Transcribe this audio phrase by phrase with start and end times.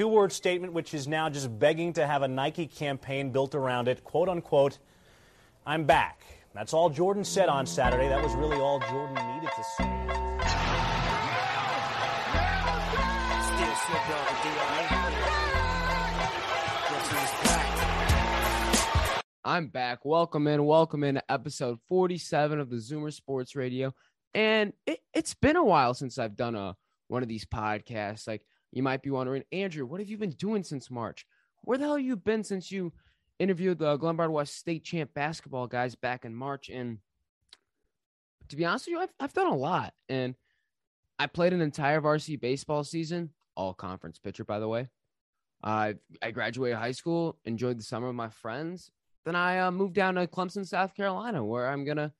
[0.00, 3.86] Two word statement, which is now just begging to have a Nike campaign built around
[3.86, 4.02] it.
[4.02, 4.78] Quote unquote,
[5.66, 6.22] I'm back.
[6.54, 8.08] That's all Jordan said on Saturday.
[8.08, 9.84] That was really all Jordan needed to say.
[13.44, 14.88] Still slipped off DI.
[16.88, 19.24] Guess who's back?
[19.44, 20.06] I'm back.
[20.06, 20.64] Welcome in.
[20.64, 23.92] Welcome in to episode 47 of the Zoomer Sports Radio.
[24.32, 26.74] And it, it's been a while since I've done a
[27.08, 28.26] one of these podcasts.
[28.26, 28.40] Like
[28.72, 31.26] you might be wondering, Andrew, what have you been doing since March?
[31.62, 32.92] Where the hell have you been since you
[33.38, 36.68] interviewed the Glenbard West state champ basketball guys back in March?
[36.68, 36.98] And
[38.48, 39.92] to be honest with you, I've, I've done a lot.
[40.08, 40.34] And
[41.18, 44.88] I played an entire varsity baseball season, all conference pitcher, by the way.
[45.62, 48.90] I I graduated high school, enjoyed the summer with my friends.
[49.26, 52.14] Then I uh, moved down to Clemson, South Carolina, where I'm gonna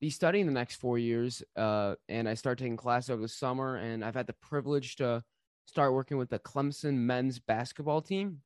[0.00, 1.42] be studying the next four years.
[1.54, 5.22] Uh, and I start taking class over the summer, and I've had the privilege to
[5.66, 8.40] start working with the Clemson men's basketball team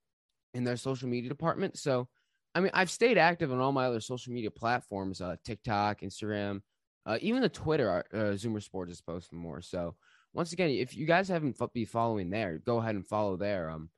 [0.54, 1.78] in their social media department.
[1.78, 2.08] So,
[2.54, 6.62] I mean, I've stayed active on all my other social media platforms, uh, TikTok, Instagram,
[7.06, 8.04] uh, even the Twitter.
[8.12, 9.62] Uh, Zoomer Sports is posting more.
[9.62, 9.94] So,
[10.32, 13.70] once again, if you guys haven't fo- be following there, go ahead and follow there.
[13.70, 13.90] Um,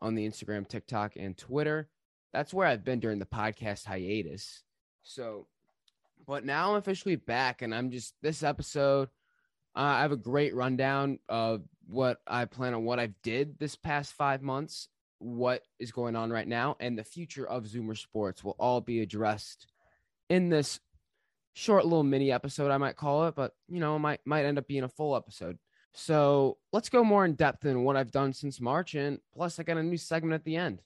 [0.00, 1.88] on the Instagram, TikTok, and Twitter.
[2.32, 4.62] That's where I've been during the podcast hiatus.
[5.02, 5.46] So,
[6.26, 9.08] but now I'm officially back, and I'm just this episode.
[9.78, 13.76] Uh, I have a great rundown of what I plan on what I've did this
[13.76, 14.88] past five months,
[15.20, 19.00] what is going on right now, and the future of Zoomer Sports will all be
[19.00, 19.68] addressed
[20.28, 20.80] in this
[21.54, 24.66] short little mini episode, I might call it, but you know, might might end up
[24.66, 25.58] being a full episode.
[25.92, 29.62] So let's go more in depth in what I've done since March, and plus I
[29.62, 30.82] got a new segment at the end.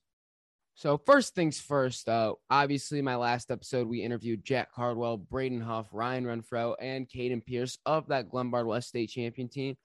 [0.74, 5.88] So first things first, uh, obviously my last episode we interviewed Jack Cardwell, Braden Huff,
[5.92, 9.76] Ryan Renfro, and Caden Pierce of that Glenbard West State champion team.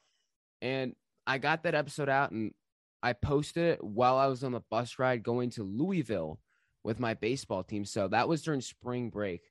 [0.62, 2.54] And I got that episode out and
[3.04, 6.40] I posted it while I was on the bus ride going to Louisville
[6.84, 7.84] with my baseball team.
[7.84, 9.42] So that was during spring break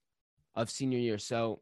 [0.54, 1.18] of senior year.
[1.18, 1.60] So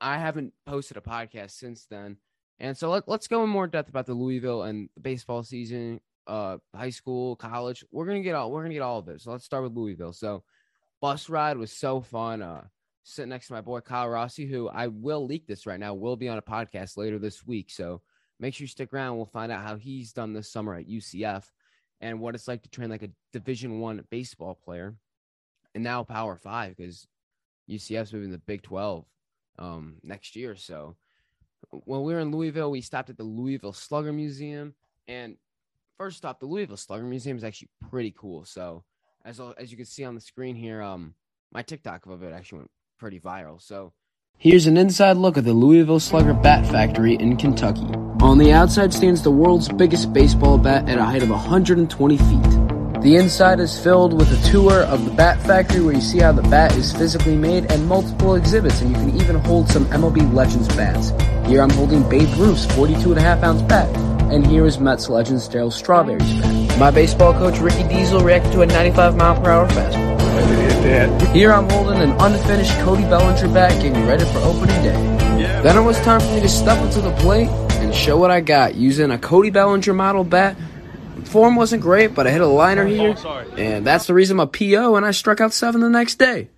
[0.00, 2.18] I haven't posted a podcast since then.
[2.60, 6.00] And so let, let's go in more depth about the Louisville and the baseball season,
[6.26, 7.84] uh, high school, college.
[7.90, 9.20] We're gonna get all we're gonna get all of it.
[9.20, 10.12] So let's start with Louisville.
[10.12, 10.42] So
[11.00, 12.42] bus ride was so fun.
[12.42, 12.64] Uh,
[13.02, 16.16] sitting next to my boy Kyle Rossi, who I will leak this right now, will
[16.16, 17.70] be on a podcast later this week.
[17.70, 18.02] So
[18.40, 19.16] make sure you stick around.
[19.16, 21.44] We'll find out how he's done this summer at UCF
[22.00, 24.94] and what it's like to train like a Division One baseball player,
[25.74, 27.06] and now Power Five because
[27.68, 29.04] UCF's moving to the Big Twelve
[29.58, 30.56] um, next year.
[30.56, 30.96] So
[31.70, 34.74] when we were in Louisville, we stopped at the Louisville Slugger Museum.
[35.06, 35.36] And
[35.96, 38.44] first stop, the Louisville Slugger Museum is actually pretty cool.
[38.44, 38.84] So
[39.24, 41.14] as as you can see on the screen here, um,
[41.52, 43.60] my TikTok of it actually went pretty viral.
[43.60, 43.92] So
[44.38, 47.86] here's an inside look at the Louisville Slugger Bat Factory in Kentucky.
[48.20, 52.64] On the outside stands the world's biggest baseball bat at a height of 120 feet.
[53.02, 56.32] The inside is filled with a tour of the bat factory where you see how
[56.32, 60.32] the bat is physically made and multiple exhibits, and you can even hold some MLB
[60.32, 61.10] Legends bats.
[61.46, 63.94] Here I'm holding Babe Ruth's 42 and a half ounce bat,
[64.34, 66.78] and here is Mets Legends Darryl Strawberry's bat.
[66.80, 71.32] My baseball coach Ricky Diesel reacted to a 95 mile per hour fastball.
[71.32, 75.60] Here I'm holding an unfinished Cody Bellinger bat getting ready for opening day.
[75.62, 78.32] Then it was time for me to step up to the plate and show what
[78.32, 80.56] I got using a Cody Bellinger model bat
[81.26, 83.14] form wasn't great, but I hit a liner here,
[83.56, 86.50] and that's the reason I'm PO, and I struck out seven the next day.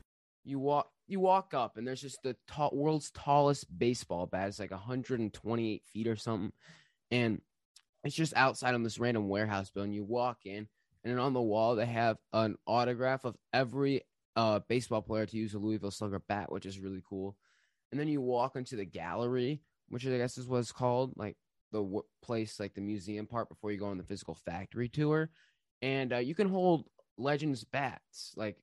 [0.44, 4.48] You walk, you walk up, and there's just the tall, world's tallest baseball bat.
[4.48, 6.52] It's like 128 feet or something,
[7.10, 7.40] and
[8.06, 9.92] it's just outside on this random warehouse building.
[9.92, 10.68] You walk in,
[11.04, 14.02] and on the wall they have an autograph of every
[14.36, 17.36] uh, baseball player to use a Louisville Slugger bat, which is really cool.
[17.90, 21.36] And then you walk into the gallery, which I guess is what it's called, like
[21.72, 25.30] the w- place, like the museum part, before you go on the physical factory tour.
[25.82, 26.84] And uh, you can hold
[27.16, 28.32] Legends bats.
[28.36, 28.56] Like,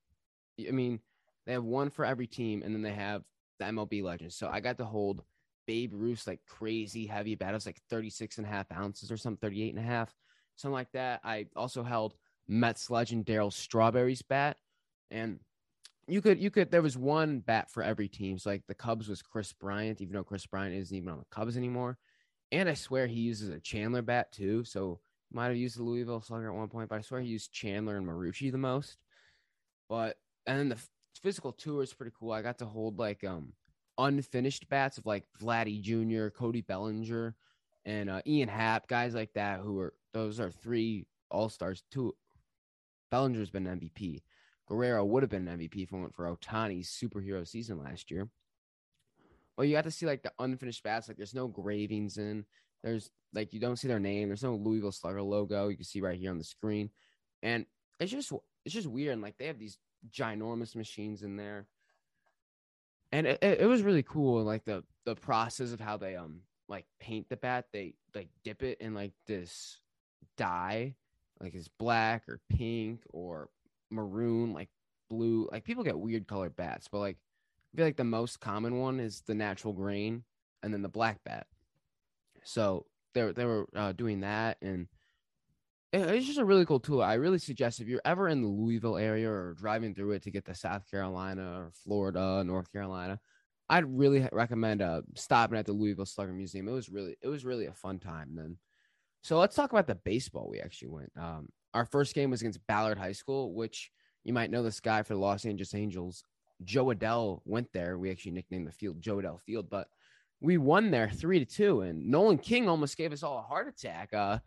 [0.67, 0.99] I mean,
[1.45, 3.23] they have one for every team, and then they have
[3.59, 4.35] the MLB Legends.
[4.35, 5.23] So I got to hold
[5.65, 7.51] Babe Ruth's like crazy heavy bat.
[7.51, 10.13] It was like 36 and a half ounces or something, 38 and a half,
[10.55, 11.21] something like that.
[11.23, 12.15] I also held
[12.47, 14.57] Mets legend Darryl Strawberry's bat.
[15.11, 15.39] And
[16.07, 18.37] you could, you could, there was one bat for every team.
[18.37, 21.25] So like the Cubs was Kris Bryant, even though Kris Bryant isn't even on the
[21.35, 21.97] Cubs anymore.
[22.51, 24.63] And I swear he uses a Chandler bat too.
[24.63, 24.99] So
[25.31, 27.97] might have used the Louisville Slugger at one point, but I swear he used Chandler
[27.97, 28.97] and Marucci the most.
[29.89, 30.79] But and then the
[31.21, 32.31] physical tour is pretty cool.
[32.31, 33.53] I got to hold like um
[34.03, 37.35] unfinished bats of like Vladdy Jr., Cody Bellinger,
[37.85, 41.83] and uh, Ian Happ, guys like that who are those are three all stars.
[41.91, 42.15] Two
[43.11, 44.21] Bellinger's been an MVP.
[44.67, 48.29] Guerrero would have been an MVP if it went for Ohtani's superhero season last year.
[49.57, 52.45] Well, you got to see like the unfinished bats, like there's no gravings in.
[52.83, 54.29] There's like you don't see their name.
[54.29, 55.67] There's no Louisville Slugger logo.
[55.67, 56.89] You can see right here on the screen,
[57.41, 57.65] and
[57.99, 58.31] it's just
[58.65, 59.13] it's just weird.
[59.13, 59.77] And like they have these
[60.11, 61.67] ginormous machines in there,
[63.13, 64.43] and it, it, was really cool.
[64.43, 67.67] Like the the process of how they um like paint the bat.
[67.71, 69.77] They like dip it in like this
[70.35, 70.95] dye,
[71.39, 73.49] like it's black or pink or
[73.91, 74.69] maroon, like
[75.11, 75.47] blue.
[75.51, 77.17] Like people get weird colored bats, but like
[77.73, 80.23] I feel like the most common one is the natural grain
[80.63, 81.45] and then the black bat.
[82.43, 84.87] So they they were uh, doing that, and
[85.93, 87.01] it's just a really cool tool.
[87.01, 90.31] I really suggest if you're ever in the Louisville area or driving through it to
[90.31, 93.19] get to South Carolina or Florida, North Carolina,
[93.69, 96.67] I'd really recommend uh, stopping at the Louisville Slugger Museum.
[96.67, 98.31] It was really it was really a fun time.
[98.35, 98.57] Then,
[99.21, 100.49] so let's talk about the baseball.
[100.49, 101.11] We actually went.
[101.17, 103.91] Um, our first game was against Ballard High School, which
[104.23, 106.23] you might know this guy for the Los Angeles Angels.
[106.63, 107.97] Jo Adell went there.
[107.97, 109.87] We actually nicknamed the field Jo Adell Field, but
[110.41, 111.81] we won there three to two.
[111.81, 114.13] And Nolan King almost gave us all a heart attack.
[114.13, 114.39] Uh,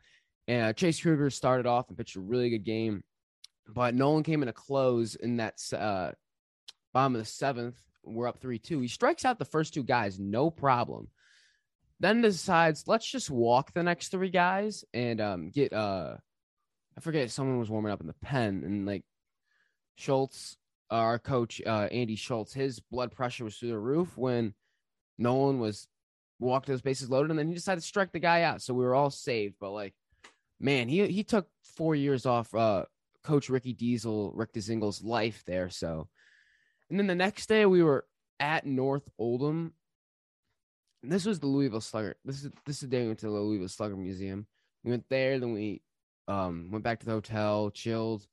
[0.48, 3.02] and uh, Chase Kruger started off and pitched a really good game,
[3.68, 6.12] but Nolan came in a close in that uh,
[6.92, 7.76] bottom of the seventh.
[8.04, 8.80] We're up three two.
[8.80, 11.08] He strikes out the first two guys, no problem.
[11.98, 16.16] Then decides let's just walk the next three guys and um, get uh,
[16.96, 19.04] I forget someone was warming up in the pen and like
[19.96, 20.56] Schultz,
[20.90, 24.54] our coach uh, Andy Schultz, his blood pressure was through the roof when
[25.18, 25.88] Nolan was
[26.38, 28.62] walked those bases loaded, and then he decided to strike the guy out.
[28.62, 29.56] So we were all saved.
[29.60, 29.94] But like,
[30.60, 32.84] man, he he took four years off uh
[33.22, 35.70] coach Ricky Diesel, Rick Dezingel's life there.
[35.70, 36.08] So
[36.90, 38.06] and then the next day we were
[38.40, 39.72] at North Oldham.
[41.02, 42.16] And this was the Louisville Slugger.
[42.24, 44.46] This is this is the day we went to the Louisville Slugger Museum.
[44.84, 45.82] We went there, then we
[46.28, 48.26] um went back to the hotel, chilled,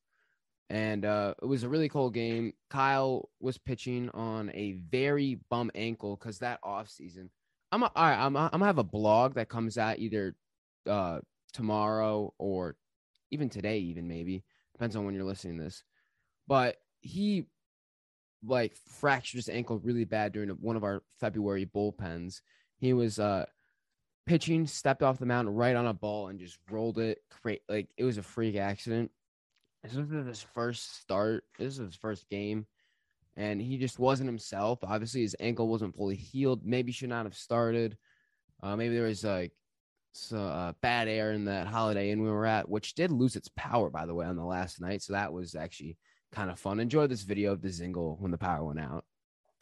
[0.70, 2.54] and uh, it was a really cool game.
[2.70, 7.30] Kyle was pitching on a very bum ankle because that off season.
[7.72, 8.18] I'm a, all right.
[8.18, 10.36] I'm a, I'm gonna have a blog that comes out either
[10.88, 11.20] uh,
[11.53, 12.75] tomorrow or
[13.31, 15.83] even today, even maybe depends on when you're listening to this.
[16.47, 17.47] But he
[18.45, 22.41] like fractured his ankle really bad during one of our February bullpens.
[22.77, 23.45] He was uh
[24.25, 27.19] pitching, stepped off the mound right on a ball and just rolled it.
[27.69, 29.11] Like it was a freak accident.
[29.83, 31.44] This was his first start.
[31.57, 32.65] This was his first game,
[33.35, 34.79] and he just wasn't himself.
[34.81, 36.65] Obviously, his ankle wasn't fully healed.
[36.65, 37.97] Maybe should not have started.
[38.61, 39.51] Uh, maybe there was like
[40.13, 43.50] some uh, bad air in that Holiday Inn we were at, which did lose its
[43.56, 45.01] power, by the way, on the last night.
[45.01, 45.98] So that was actually
[46.31, 46.80] kind of fun.
[46.80, 49.06] Enjoy this video of the Zingle when the power went out.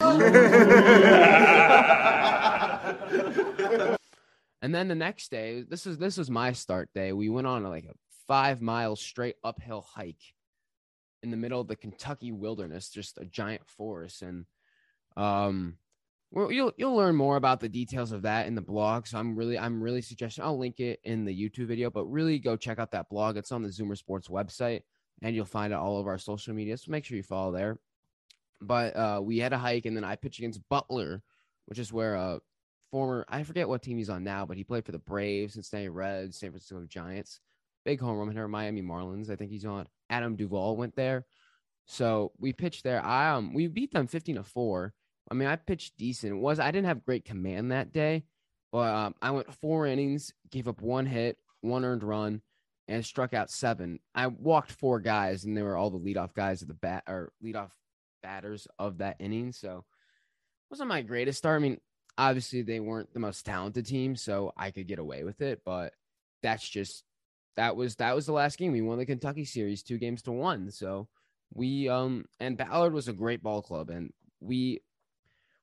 [4.62, 7.12] and then the next day, this is this was my start day.
[7.12, 7.94] We went on like a
[8.26, 10.34] five mile straight uphill hike
[11.22, 14.22] in the middle of the Kentucky wilderness, just a giant forest.
[14.22, 14.46] And
[15.16, 15.76] um,
[16.32, 19.06] well, you'll you'll learn more about the details of that in the blog.
[19.06, 22.38] So I'm really I'm really suggesting I'll link it in the YouTube video, but really
[22.38, 23.36] go check out that blog.
[23.36, 24.82] It's on the Zoomer Sports website,
[25.22, 26.76] and you'll find it all over our social media.
[26.76, 27.78] So make sure you follow there.
[28.60, 31.22] But uh, we had a hike, and then I pitched against Butler,
[31.66, 32.40] which is where a
[32.90, 35.88] former I forget what team he's on now, but he played for the Braves, Cincinnati
[35.88, 37.40] Reds, San Francisco Giants
[37.84, 39.30] big home run hitter, Miami Marlins.
[39.30, 39.86] I think he's on.
[40.10, 41.26] Adam Duvall went there.
[41.86, 43.04] So we pitched there.
[43.04, 44.94] I um we beat them 15 to 4.
[45.30, 46.32] I mean, I pitched decent.
[46.32, 48.24] It was I didn't have great command that day,
[48.70, 52.42] but um, I went four innings, gave up one hit, one earned run,
[52.88, 54.00] and struck out seven.
[54.14, 57.32] I walked four guys, and they were all the leadoff guys of the bat or
[57.42, 57.70] leadoff
[58.22, 59.52] batters of that inning.
[59.52, 59.84] So
[60.70, 61.60] wasn't my greatest start.
[61.60, 61.78] I mean,
[62.16, 65.92] obviously they weren't the most talented team, so I could get away with it, but
[66.42, 67.04] that's just
[67.56, 68.72] that was that was the last game.
[68.72, 70.70] We won the Kentucky series two games to one.
[70.70, 71.08] So
[71.54, 74.80] we um and Ballard was a great ball club, and we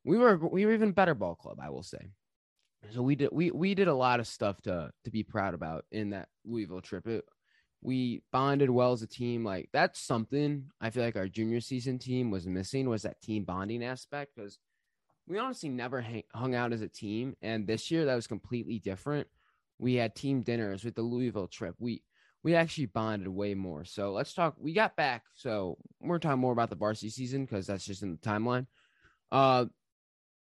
[0.03, 2.11] we were we were even better ball club, I will say.
[2.91, 5.85] So we did we we did a lot of stuff to to be proud about
[5.91, 7.07] in that Louisville trip.
[7.07, 7.25] It,
[7.81, 9.43] we bonded well as a team.
[9.43, 13.43] Like that's something I feel like our junior season team was missing was that team
[13.43, 14.57] bonding aspect because
[15.27, 18.79] we honestly never hang, hung out as a team, and this year that was completely
[18.79, 19.27] different
[19.79, 21.75] we had team dinners with the Louisville trip.
[21.79, 22.03] We
[22.43, 23.83] we actually bonded way more.
[23.85, 24.55] So let's talk.
[24.57, 25.23] We got back.
[25.35, 28.67] So we're talking more about the varsity season because that's just in the timeline.
[29.31, 29.65] Uh,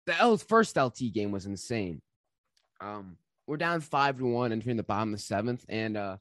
[0.05, 2.01] the L first LT game was insane.
[2.81, 3.17] Um,
[3.47, 6.17] we're down five to one entering the bottom of the seventh, and uh,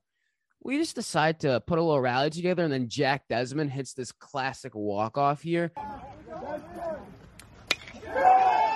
[0.62, 4.12] we just decide to put a little rally together, and then Jack Desmond hits this
[4.12, 5.73] classic walk off here.
[8.05, 8.73] Yeah!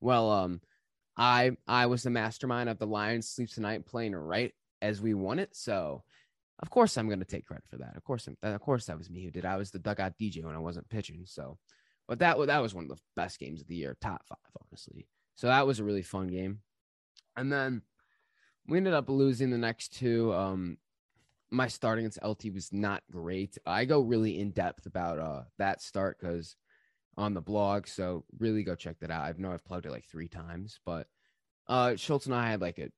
[0.00, 0.60] Well, um,
[1.16, 5.38] I I was the mastermind of the Lions sleep tonight playing right as we won
[5.38, 5.54] it.
[5.54, 6.02] So,
[6.58, 7.96] of course, I'm going to take credit for that.
[7.96, 9.44] Of course, I'm- of course, that was me who did.
[9.44, 11.24] I was the dugout DJ when I wasn't pitching.
[11.26, 11.58] So,
[12.08, 14.38] but that that was one of the best games of the year, top five,
[14.68, 15.06] honestly.
[15.36, 16.60] So that was a really fun game.
[17.36, 17.82] And then
[18.66, 20.32] we ended up losing the next two.
[20.32, 20.78] Um,
[21.50, 23.58] my start against LT was not great.
[23.66, 26.56] I go really in depth about uh that start because
[27.16, 27.86] on the blog.
[27.86, 29.24] So really go check that out.
[29.24, 31.06] I know I've plugged it like three times, but
[31.68, 32.88] uh Schultz and I had like a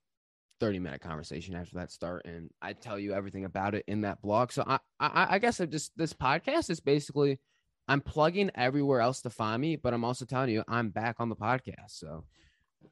[0.60, 4.22] 30 minute conversation after that start, and I tell you everything about it in that
[4.22, 4.52] blog.
[4.52, 7.40] So I I, I guess I just this podcast is basically
[7.88, 11.28] I'm plugging everywhere else to find me, but I'm also telling you I'm back on
[11.28, 11.90] the podcast.
[11.90, 12.24] So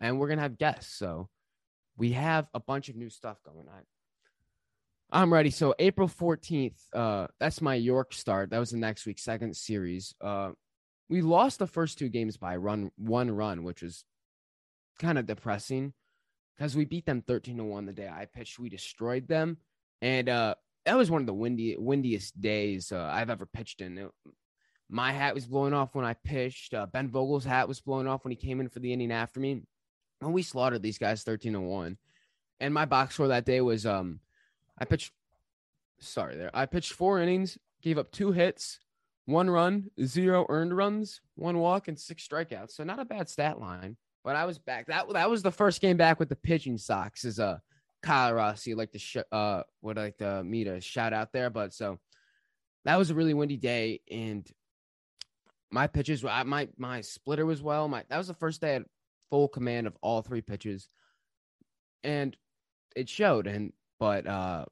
[0.00, 0.92] and we're gonna have guests.
[0.92, 1.28] So
[1.96, 3.82] we have a bunch of new stuff going on.
[5.10, 5.50] I'm ready.
[5.50, 8.50] So April 14th, uh, that's my York start.
[8.50, 10.14] That was the next week, second series.
[10.22, 10.52] Uh,
[11.10, 14.04] we lost the first two games by run one run, which was
[14.98, 15.92] kind of depressing
[16.56, 18.58] because we beat them 13 to 1 the day I pitched.
[18.58, 19.58] We destroyed them.
[20.00, 20.54] And uh,
[20.86, 23.98] that was one of the windy, windiest days uh, I've ever pitched in.
[23.98, 24.10] It-
[24.88, 26.74] my hat was blowing off when I pitched.
[26.74, 29.40] Uh, ben Vogel's hat was blowing off when he came in for the inning after
[29.40, 29.62] me.
[30.22, 31.98] And we slaughtered these guys 13 to 1.
[32.60, 34.20] And my box score that day was um
[34.78, 35.12] I pitched
[36.00, 36.50] sorry there.
[36.54, 38.78] I pitched four innings, gave up two hits,
[39.26, 42.72] one run, zero earned runs, one walk, and six strikeouts.
[42.72, 43.96] So not a bad stat line.
[44.24, 44.86] But I was back.
[44.86, 47.24] That that was the first game back with the pitching socks.
[47.24, 47.58] Is uh
[48.02, 51.50] Kyle Rossi like to sh- uh would like to me to shout out there.
[51.50, 51.98] But so
[52.84, 54.48] that was a really windy day, and
[55.70, 57.88] my pitches, my my splitter was well.
[57.88, 58.80] My that was the first day I
[59.32, 60.90] full command of all three pitches,
[62.04, 62.36] and
[62.94, 63.46] it showed.
[63.46, 64.66] And but uh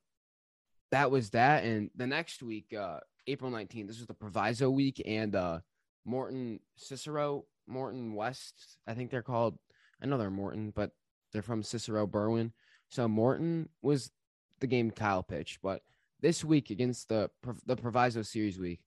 [0.90, 1.64] that was that.
[1.64, 5.60] And the next week, uh April 19th, this was the proviso week, and uh
[6.04, 9.58] Morton Cicero, Morton West, I think they're called.
[10.02, 10.90] I know they're Morton, but
[11.32, 12.52] they're from Cicero Berwyn.
[12.90, 14.10] So Morton was
[14.60, 15.80] the game Kyle pitched, but
[16.20, 17.30] this week against the
[17.64, 18.80] the proviso series week,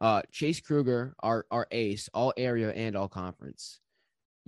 [0.00, 3.80] uh Chase Kruger, our our ace, all area and all conference.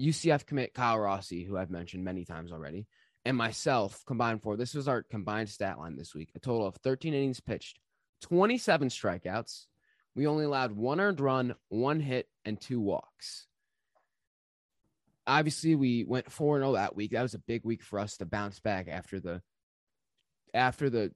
[0.02, 2.86] UCF commit Kyle Rossi, who I've mentioned many times already,
[3.24, 6.30] and myself combined for this was our combined stat line this week.
[6.34, 7.78] A total of 13 innings pitched,
[8.22, 9.66] 27 strikeouts.
[10.14, 13.46] We only allowed one earned run, one hit, and two walks.
[15.26, 17.12] Obviously, we went 4 0 that week.
[17.12, 19.40] That was a big week for us to bounce back after the
[20.52, 21.12] after the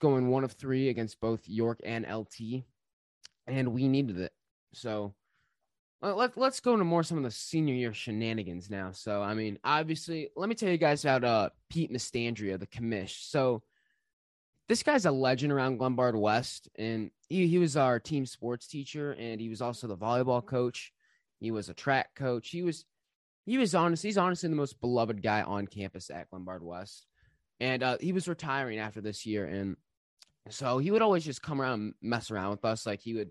[0.00, 2.64] going one of three against both York and LT.
[3.46, 4.32] And we needed it.
[4.74, 5.14] So
[6.04, 8.92] well, let, let's go into more some of the senior year shenanigans now.
[8.92, 13.30] So, I mean, obviously, let me tell you guys about uh, Pete Mastandria, the commish.
[13.30, 13.62] So,
[14.68, 19.12] this guy's a legend around Glenbard West, and he, he was our team sports teacher,
[19.12, 20.92] and he was also the volleyball coach.
[21.40, 22.50] He was a track coach.
[22.50, 22.84] He was,
[23.46, 24.02] he was honest.
[24.02, 27.06] He's honestly the most beloved guy on campus at Glenbard West,
[27.60, 29.76] and uh, he was retiring after this year, and
[30.50, 32.84] so he would always just come around and mess around with us.
[32.84, 33.30] Like he would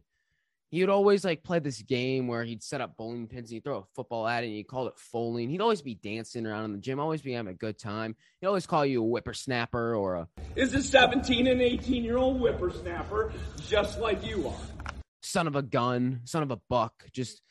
[0.73, 3.63] he would always like play this game where he'd set up bowling pins and he'd
[3.63, 5.47] throw a football at it and he called it foaling.
[5.47, 8.15] He'd always be dancing around in the gym, always be having a good time.
[8.41, 12.39] He'd always call you a whippersnapper or a is a 17 and 18 year old
[12.39, 13.31] whippersnapper
[13.67, 14.93] just like you are.
[15.21, 17.05] son of a gun, son of a buck.
[17.11, 17.43] Just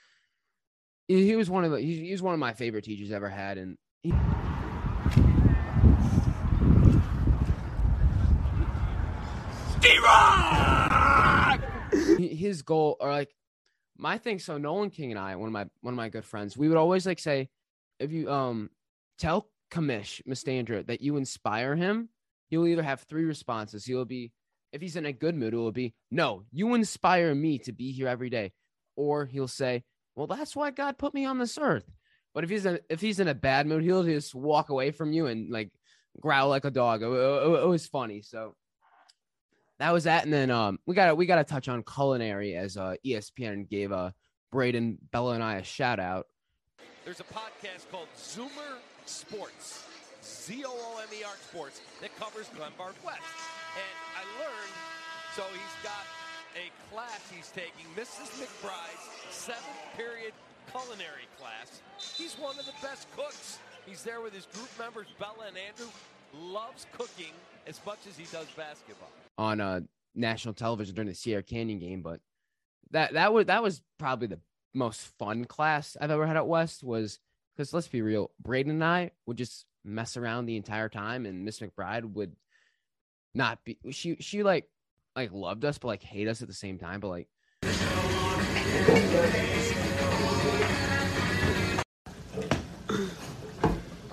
[1.07, 3.57] he, was one of the he, was one of my favorite teachers I ever had,
[3.57, 4.17] and he, he-
[12.29, 13.35] his goal or like
[13.97, 14.39] my thing.
[14.39, 16.79] So Nolan King and I, one of my one of my good friends, we would
[16.79, 17.49] always like say,
[17.99, 18.71] if you um
[19.19, 22.09] tell Kamish Mastandra that you inspire him,
[22.51, 23.85] he'll either have three responses.
[23.85, 24.33] He'll be
[24.73, 27.93] if he's in a good mood, it will be no, you inspire me to be
[27.93, 28.53] here every day,
[28.97, 29.85] or he'll say,
[30.17, 31.85] well, that's why God put me on this earth.
[32.35, 35.13] But if he's in, if he's in a bad mood, he'll just walk away from
[35.13, 35.71] you and like
[36.21, 37.03] growl like a dog.
[37.03, 38.23] It, it- it was funny.
[38.23, 38.55] So
[39.83, 42.77] that was that, and then um we got we got to touch on culinary as
[42.77, 44.13] uh ESPN gave uh
[44.53, 46.27] Braden Bella and I a shout out.
[47.05, 49.85] There's a podcast called Zoomer Sports,
[50.23, 53.27] Z O O M E R Sports, that covers Glenbard West.
[53.75, 54.75] And I learned,
[55.35, 56.07] so he's got
[56.55, 58.31] a class he's taking, Mrs.
[58.39, 60.33] McBride's seventh period
[60.71, 61.83] culinary class.
[62.17, 63.59] He's one of the best cooks.
[63.85, 65.91] He's there with his group members, Bella and Andrew.
[66.35, 67.33] Loves cooking
[67.67, 69.11] as much as he does basketball.
[69.39, 69.81] On uh
[70.15, 72.21] national television during the Sierra Canyon game, but
[72.91, 74.41] that that was that was probably the
[74.75, 77.19] most fun class I've ever had at West was
[77.57, 81.45] because let's be real, Braden and I would just mess around the entire time, and
[81.45, 82.37] Miss McBride would
[83.35, 84.69] not be she she like
[85.17, 87.29] like loved us but like hate us at the same time but like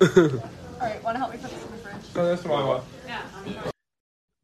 [0.01, 0.07] All
[0.79, 2.03] right, want to help me put this in the fridge?
[2.13, 2.83] So that's what I want.
[3.05, 3.71] Yeah.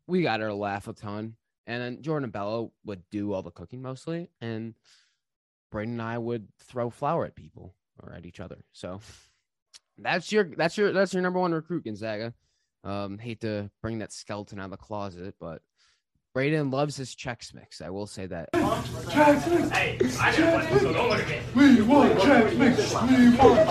[0.08, 1.36] We got her to laugh a ton.
[1.68, 4.76] And then jordan and bella would do all the cooking mostly and
[5.72, 8.64] braden and i would throw flour at people or at each other.
[8.72, 9.00] So
[9.98, 12.34] that's your that's your that's your number one recruit gonzaga.
[12.84, 15.62] Um hate to bring that skeleton out of the closet but
[16.36, 18.50] braden loves his chex mix i will say that.
[18.54, 18.62] We
[21.82, 22.92] want Jack Mix.
[22.92, 23.66] We want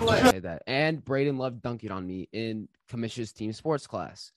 [0.00, 0.62] Jack say that.
[0.66, 4.32] And braden loved dunking on me in commission's team sports class.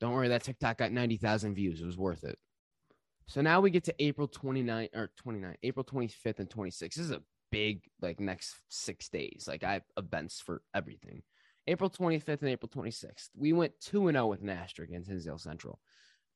[0.00, 1.82] Don't worry, that TikTok got 90,000 views.
[1.82, 2.38] It was worth it.
[3.26, 6.78] So now we get to April 29 or 29, April 25th and 26th.
[6.78, 7.22] This is a
[7.54, 9.46] big, like, next six days.
[9.48, 11.22] Like, I have events for everything.
[11.66, 13.28] April 25th and April 26th.
[13.36, 15.80] We went 2 and 0 with Nash against Hinsdale Central.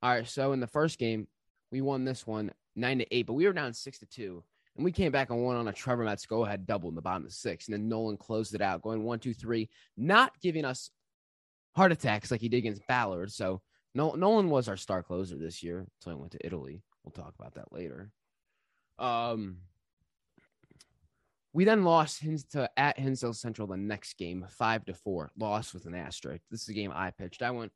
[0.02, 0.26] All right.
[0.26, 1.26] So in the first game,
[1.70, 4.44] we won this one 9 to 8, but we were down 6 to 2.
[4.76, 7.02] And we came back and won on a Trevor Metz go ahead double in the
[7.02, 7.66] bottom of the six.
[7.66, 10.90] And then Nolan closed it out, going one, two, three, not giving us
[11.74, 13.32] heart attacks like he did against Ballard.
[13.32, 13.60] So
[13.96, 16.84] no, Nolan was our star closer this year until he went to Italy.
[17.02, 18.12] We'll talk about that later.
[19.00, 19.58] Um,
[21.52, 25.30] we then lost to at Hinsdale Central the next game, five to four.
[25.38, 26.42] Lost with an asterisk.
[26.50, 27.42] This is a game I pitched.
[27.42, 27.72] I went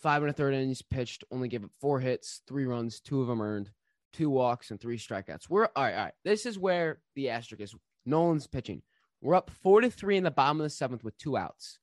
[0.00, 3.28] five and a third innings pitched, only gave up four hits, three runs, two of
[3.28, 3.70] them earned,
[4.12, 5.48] two walks, and three strikeouts.
[5.48, 5.94] We're all right.
[5.94, 6.14] All right.
[6.24, 7.74] This is where the asterisk is.
[8.04, 8.82] Nolan's pitching.
[9.20, 11.78] We're up four to three in the bottom of the seventh with two outs.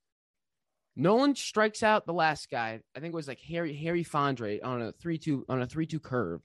[0.96, 2.82] Nolan strikes out the last guy.
[2.96, 5.86] I think it was like Harry Harry Fondre on a three two on a three
[5.86, 6.42] two curve,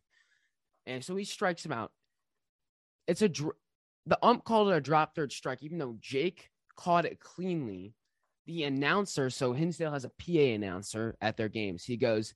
[0.86, 1.90] and so he strikes him out.
[3.08, 3.56] It's a dr-
[4.06, 7.94] the ump called it a drop third strike, even though Jake caught it cleanly.
[8.46, 11.82] The announcer, so Hinsdale has a PA announcer at their games.
[11.82, 12.34] He goes,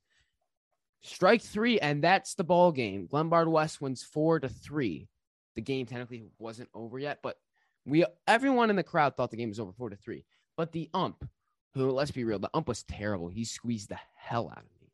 [1.02, 3.08] strike three, and that's the ball game.
[3.08, 5.08] Glenbard West wins four to three.
[5.54, 7.36] The game technically wasn't over yet, but
[7.84, 10.24] we everyone in the crowd thought the game was over four to three.
[10.56, 11.28] But the ump,
[11.74, 13.28] who let's be real, the ump was terrible.
[13.28, 14.92] He squeezed the hell out of me.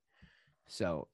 [0.68, 1.08] So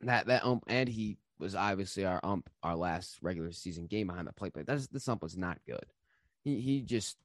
[0.00, 4.26] that that ump, and he was obviously our ump our last regular season game behind
[4.26, 4.52] the plate.
[4.54, 5.86] But that's this ump was not good.
[6.44, 7.16] He he just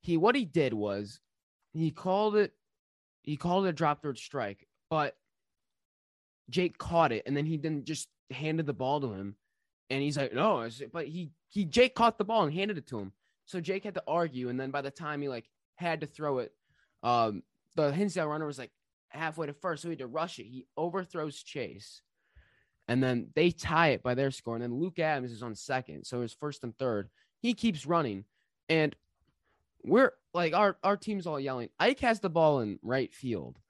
[0.00, 1.20] he what he did was
[1.72, 2.52] he called it
[3.22, 5.16] he called it a drop third strike, but
[6.48, 9.36] Jake caught it and then he then just handed the ball to him
[9.90, 12.98] and he's like, no, but he he Jake caught the ball and handed it to
[12.98, 13.12] him.
[13.44, 16.38] So Jake had to argue, and then by the time he like had to throw
[16.38, 16.52] it,
[17.02, 17.42] um,
[17.74, 18.70] the Hinsdale runner was like
[19.08, 20.44] halfway to first, so he had to rush it.
[20.44, 22.02] He overthrows Chase,
[22.90, 24.56] and then they tie it by their score.
[24.56, 27.08] And then Luke Adams is on second, so it's first and third.
[27.38, 28.24] He keeps running,
[28.68, 28.96] and
[29.84, 31.68] we're like our our team's all yelling.
[31.78, 33.60] Ike has the ball in right field.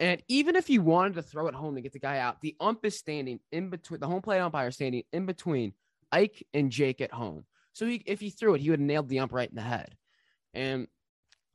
[0.00, 2.56] And even if you wanted to throw it home to get the guy out, the
[2.60, 5.72] ump is standing in between the home plate umpire standing in between
[6.12, 7.46] Ike and Jake at home.
[7.72, 9.62] So he, if he threw it, he would have nailed the ump right in the
[9.62, 9.96] head.
[10.52, 10.88] And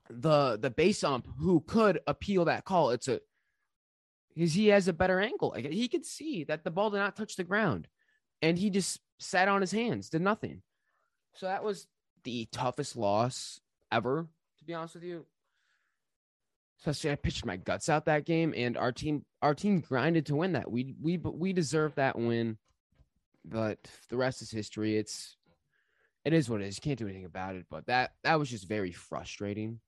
[0.10, 3.22] the the base ump who could appeal that call, it's a
[4.34, 5.52] because he has a better angle.
[5.56, 7.88] Like he could see that the ball did not touch the ground,
[8.42, 10.62] and he just sat on his hands, did nothing.
[11.34, 11.88] So that was
[12.24, 13.60] the toughest loss
[13.92, 14.28] ever,
[14.60, 15.26] to be honest with you.
[16.80, 20.36] Especially, I pitched my guts out that game, and our team, our team grinded to
[20.36, 20.70] win that.
[20.70, 22.58] We we we deserved that win,
[23.46, 24.98] but the rest is history.
[24.98, 25.38] It's
[26.26, 26.78] it is what it is.
[26.78, 27.66] You can't do anything about it.
[27.70, 29.80] But that that was just very frustrating,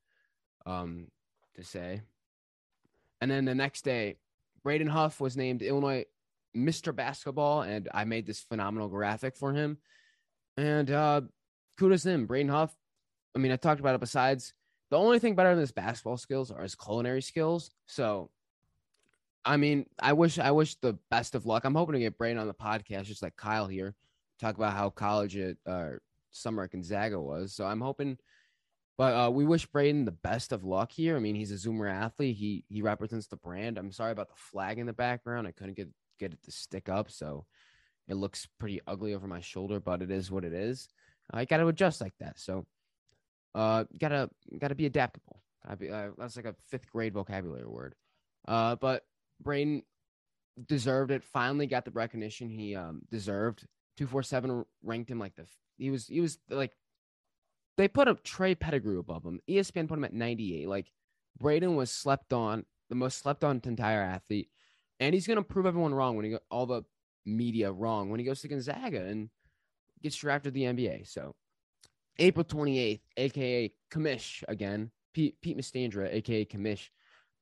[0.66, 1.08] um,
[1.56, 2.02] to say.
[3.20, 4.18] And then the next day,
[4.66, 6.06] Braden Huff was named Illinois
[6.58, 6.94] Mr.
[6.94, 9.78] Basketball, and I made this phenomenal graphic for him.
[10.58, 11.22] And uh,
[11.78, 12.76] kudos to him, Braden Huff.
[13.36, 14.02] I mean, I talked about it.
[14.02, 14.54] Besides,
[14.90, 17.70] the only thing better than his basketball skills are his culinary skills.
[17.86, 18.32] So,
[19.46, 21.64] I mean, I wish I wish the best of luck.
[21.64, 23.94] I'm hoping to get Braden on the podcast, just like Kyle here,
[24.40, 25.92] talk about how college at uh,
[26.32, 27.54] summer at Gonzaga was.
[27.54, 28.18] So I'm hoping.
[28.98, 31.18] But uh, we wish Braden the best of luck here.
[31.18, 32.38] I mean, he's a Zoomer athlete.
[32.38, 33.78] He he represents the brand.
[33.78, 35.48] I'm sorry about the flag in the background.
[35.48, 37.46] I couldn't get get it to stick up, so
[38.08, 39.80] it looks pretty ugly over my shoulder.
[39.80, 40.88] But it is what it is.
[41.32, 42.40] I got to adjust like that.
[42.40, 42.66] So,
[43.54, 44.30] uh, gotta
[44.60, 45.42] gotta be adaptable.
[45.80, 47.96] Be, uh, that's like a fifth grade vocabulary word.
[48.48, 49.04] Uh, but
[49.42, 49.82] Braden
[50.68, 51.24] deserved it.
[51.24, 53.66] Finally got the recognition he um deserved.
[53.98, 55.46] Two four seven ranked him like the
[55.78, 56.72] he was he was like
[57.78, 59.40] they put up Trey Pettigrew above him.
[59.50, 60.68] ESPN put him at 98.
[60.68, 60.92] Like
[61.40, 64.50] Braden was slept on, the most slept on entire athlete,
[65.00, 66.84] and he's gonna prove everyone wrong when he go all the
[67.26, 69.02] media wrong when he goes to Gonzaga.
[69.06, 69.30] And
[70.06, 71.08] gets drafted to the NBA.
[71.08, 71.36] So
[72.20, 76.90] April 28th, aka Kamish again, Pete, Pete Mastandra, aka Kamish,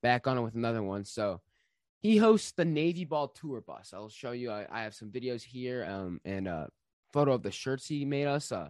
[0.02, 1.04] back on it with another one.
[1.04, 1.42] So
[2.00, 3.94] he hosts the Navy Ball tour bus.
[3.94, 4.50] I'll show you.
[4.50, 6.70] I, I have some videos here um, and a
[7.12, 8.52] photo of the shirts he made us.
[8.52, 8.70] Uh,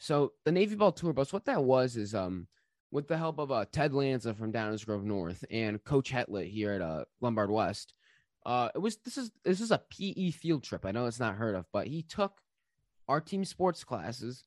[0.00, 2.46] so the Navy Ball tour bus, what that was is um,
[2.90, 6.72] with the help of uh, Ted Lanza from Downers Grove North and Coach Hetlett here
[6.72, 7.92] at uh, Glenbard West.
[8.46, 10.86] Uh, it was this is this is a PE field trip.
[10.86, 12.40] I know it's not heard of, but he took
[13.08, 14.44] our team sports classes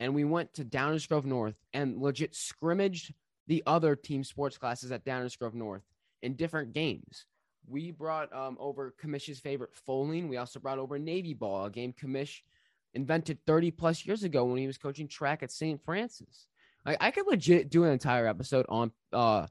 [0.00, 3.12] and we went to Downers Grove North and legit scrimmaged
[3.48, 5.82] the other team sports classes at Downers Grove North
[6.22, 7.26] in different games.
[7.68, 10.28] We brought um, over Kamish's favorite foaling.
[10.28, 12.40] We also brought over Navy Ball, a game Kamish
[12.94, 15.82] invented 30 plus years ago when he was coaching track at St.
[15.84, 16.46] Francis.
[16.84, 19.46] Like I could legit do an entire episode on uh,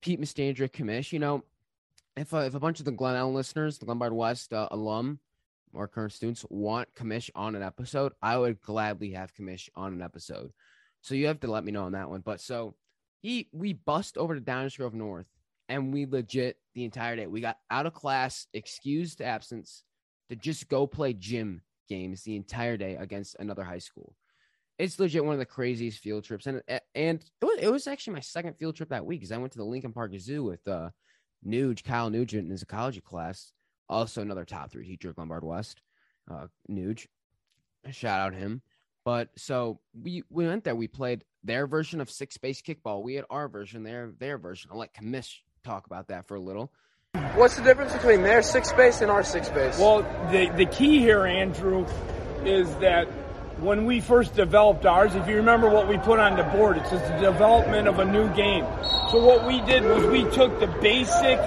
[0.00, 1.12] Pete Mastandra Kamish.
[1.12, 1.44] You know,
[2.16, 5.18] if uh, if a bunch of the Glen Ellyn listeners, the Glenbard West uh, alum
[5.72, 10.02] or current students want Kamish on an episode, I would gladly have Kamish on an
[10.02, 10.52] episode.
[11.02, 12.22] So you have to let me know on that one.
[12.22, 12.74] But so
[13.20, 15.26] he we bust over to Downers Grove North
[15.68, 17.26] and we legit the entire day.
[17.26, 19.84] We got out of class, excused absence
[20.30, 24.14] to just go play gym games the entire day against another high school.
[24.78, 26.62] It's legit one of the craziest field trips, and
[26.94, 29.52] and it was, it was actually my second field trip that week because I went
[29.52, 30.90] to the Lincoln Park Zoo with uh,
[31.46, 33.52] Nuge, Kyle Nugent in his ecology class,
[33.88, 35.80] also another top three teacher at Glenbard West,
[36.30, 37.06] uh, Nuge.
[37.90, 38.62] Shout out him.
[39.04, 40.74] But so we we went there.
[40.74, 43.02] We played their version of six base kickball.
[43.02, 44.70] We had our version, their their version.
[44.72, 46.72] I'll let Kamish talk about that for a little.
[47.36, 49.78] What's the difference between their six base and our six base?
[49.78, 51.86] Well, the, the key here, Andrew,
[52.44, 53.06] is that
[53.58, 56.86] when we first developed ours, if you remember what we put on the board, it
[56.86, 58.64] says the development of a new game.
[59.10, 61.38] So what we did was we took the basic,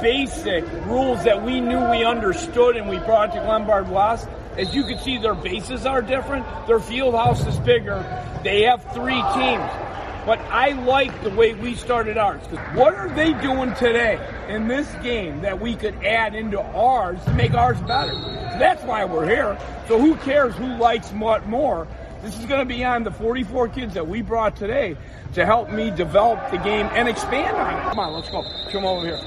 [0.00, 4.26] basic rules that we knew we understood and we brought to Glenbard West.
[4.56, 6.46] As you can see, their bases are different.
[6.66, 8.02] Their field house is bigger.
[8.42, 9.91] They have three teams.
[10.24, 12.40] But I like the way we started ours.
[12.48, 17.18] 'Cause What are they doing today in this game that we could add into ours
[17.24, 18.14] to make ours better?
[18.58, 19.56] That's why we're here.
[19.88, 21.86] So who cares who likes what more?
[22.22, 24.96] This is going to be on the 44 kids that we brought today
[25.34, 27.82] to help me develop the game and expand on it.
[27.88, 28.44] Come on, let's go.
[28.70, 29.18] Come over here.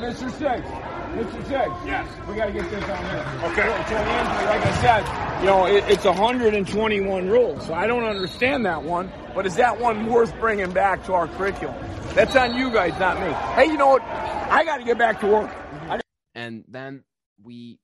[0.00, 0.30] Mr.
[0.30, 0.62] Six.
[1.10, 1.46] Mr.
[1.46, 1.70] Six.
[1.84, 2.08] Yes.
[2.28, 3.26] We got to get this on here.
[3.50, 3.84] Okay.
[3.88, 7.66] So, Andrew, like I said, you know, it, it's 121 rules.
[7.66, 9.12] So I don't understand that one.
[9.34, 11.76] But is that one worth bringing back to our curriculum?
[12.14, 13.32] That's on you guys, not me.
[13.54, 14.02] Hey, you know what?
[14.02, 15.50] I got to get back to work.
[15.88, 16.00] I
[16.34, 17.04] and then
[17.42, 17.78] we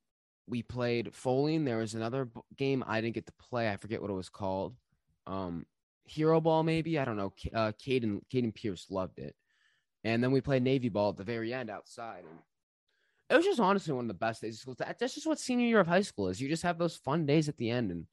[0.47, 1.65] we played Foaling.
[1.65, 3.69] There was another game I didn't get to play.
[3.69, 4.75] I forget what it was called.
[5.25, 5.65] Um,
[6.05, 7.33] Hero Ball, maybe I don't know.
[7.53, 9.35] Uh, Caden Caden Pierce loved it,
[10.03, 12.23] and then we played Navy Ball at the very end outside.
[12.29, 12.39] And
[13.29, 14.75] it was just honestly one of the best days of school.
[14.77, 16.39] That's just what senior year of high school is.
[16.39, 18.07] You just have those fun days at the end, and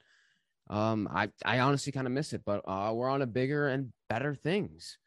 [0.69, 2.43] um, I I honestly kind of miss it.
[2.45, 4.99] But uh, we're on to bigger and better things.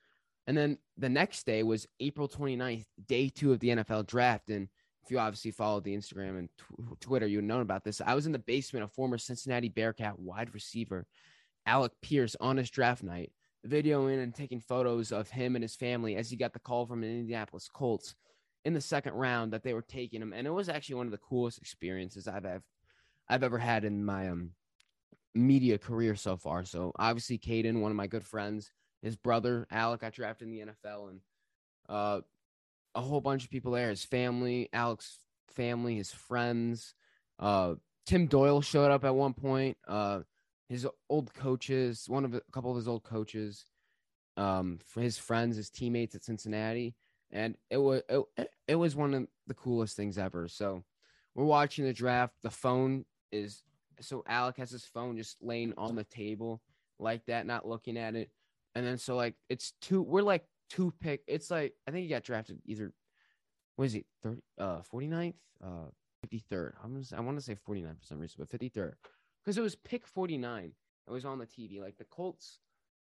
[0.48, 4.50] And then the next day was April 29th, day two of the NFL draft.
[4.50, 4.70] And
[5.04, 8.00] if you obviously followed the Instagram and tw- Twitter, you would known about this.
[8.00, 11.06] I was in the basement of former Cincinnati Bearcat wide receiver
[11.66, 13.34] Alec Pierce on his draft night,
[13.68, 17.02] videoing and taking photos of him and his family as he got the call from
[17.02, 18.16] the Indianapolis Colts
[18.68, 20.34] in the second round that they were taking him.
[20.34, 22.66] And it was actually one of the coolest experiences I've I've,
[23.30, 24.52] I've ever had in my um
[25.34, 26.66] media career so far.
[26.66, 30.66] So obviously, Caden, one of my good friends, his brother Alec got drafted in the
[30.66, 31.22] NFL, and
[31.88, 32.20] uh,
[32.94, 33.90] a whole bunch of people there.
[33.90, 36.94] His family, Alec's family, his friends.
[37.40, 37.76] Uh,
[38.06, 39.78] Tim Doyle showed up at one point.
[39.88, 40.22] Uh,
[40.68, 43.64] his old coaches, one of a couple of his old coaches,
[44.36, 46.96] um, his friends, his teammates at Cincinnati,
[47.32, 50.48] and it was it, it was one of the coolest things ever.
[50.48, 50.84] So
[51.36, 52.36] we're watching the draft.
[52.42, 53.64] The phone is
[54.00, 56.62] so Alec has his phone just laying on the table
[57.00, 58.30] like that, not looking at it.
[58.76, 61.24] And then so like it's two we're like two pick.
[61.28, 62.94] It's like I think he got drafted either
[63.76, 65.90] what is he 30 uh 49th uh
[66.26, 66.74] 53rd.
[66.84, 68.94] I'm gonna, I want to say 49 for some reason, but 53rd.
[69.44, 70.72] Because it was pick 49.
[71.08, 71.80] It was on the TV.
[71.80, 72.60] Like the Colts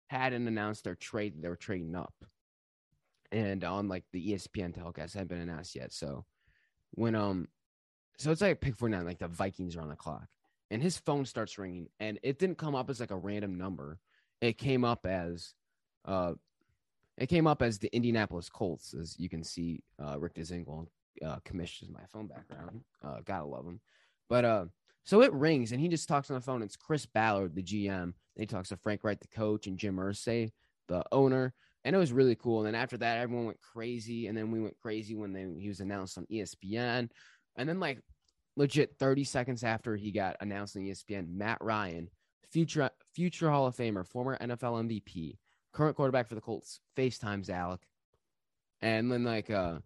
[0.08, 2.14] hadn't announced their trade, they were trading up.
[3.32, 5.94] And on like the ESPN telecast hadn't been announced yet.
[5.94, 6.26] So
[6.92, 7.48] when um
[8.18, 10.28] so it's like pick four nine, like the Vikings are on the clock
[10.72, 14.00] and his phone starts ringing and it didn't come up as like a random number.
[14.42, 15.54] It came up as
[16.06, 16.34] uh
[17.18, 20.88] it came up as the indianapolis colts as you can see uh rick dezingle
[21.26, 23.80] uh commissions my phone background uh gotta love him.
[24.28, 24.66] But uh
[25.04, 26.62] so it rings and he just talks on the phone.
[26.62, 30.52] It's chris ballard the gm he talks to frank Reich the coach and jim Irsay,
[30.88, 31.54] the owner
[31.86, 34.60] and it was really cool and then after that everyone went crazy and then we
[34.60, 37.10] went crazy when they, he was announced on espn
[37.56, 38.00] and then like
[38.60, 42.10] legit 30 seconds after he got announced on ESPN, Matt Ryan,
[42.52, 45.38] future future Hall of Famer, former NFL MVP,
[45.74, 47.82] current quarterback for the Colts, FaceTimes Alec.
[48.82, 49.80] And then like uh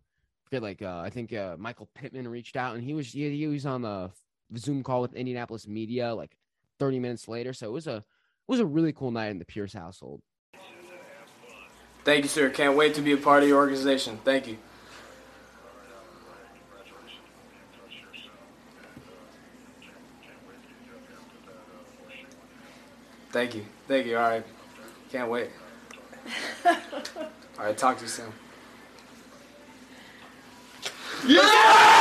[0.46, 3.48] forget like uh I think uh Michael Pittman reached out and he was he, he
[3.48, 4.12] was on the
[4.58, 6.36] Zoom call with Indianapolis media like
[6.80, 7.54] 30 minutes later.
[7.54, 8.04] So it was a it
[8.48, 10.22] was a really cool night in the Pierce household.
[12.04, 12.50] Thank you, sir.
[12.50, 14.20] Can't wait to be a part of your organization.
[14.26, 14.58] Thank you.
[23.32, 23.66] Thank you.
[23.88, 24.18] Thank you.
[24.18, 24.46] All right.
[25.12, 25.50] Can't wait.
[26.66, 26.76] All
[27.58, 27.78] right.
[27.78, 28.32] Talk to you soon.
[31.26, 31.93] and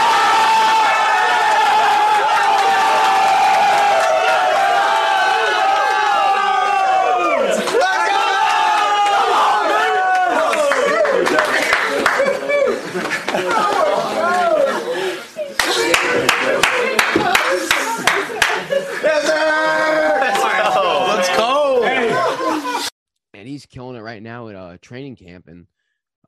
[23.62, 25.66] he's killing it right now at uh training camp and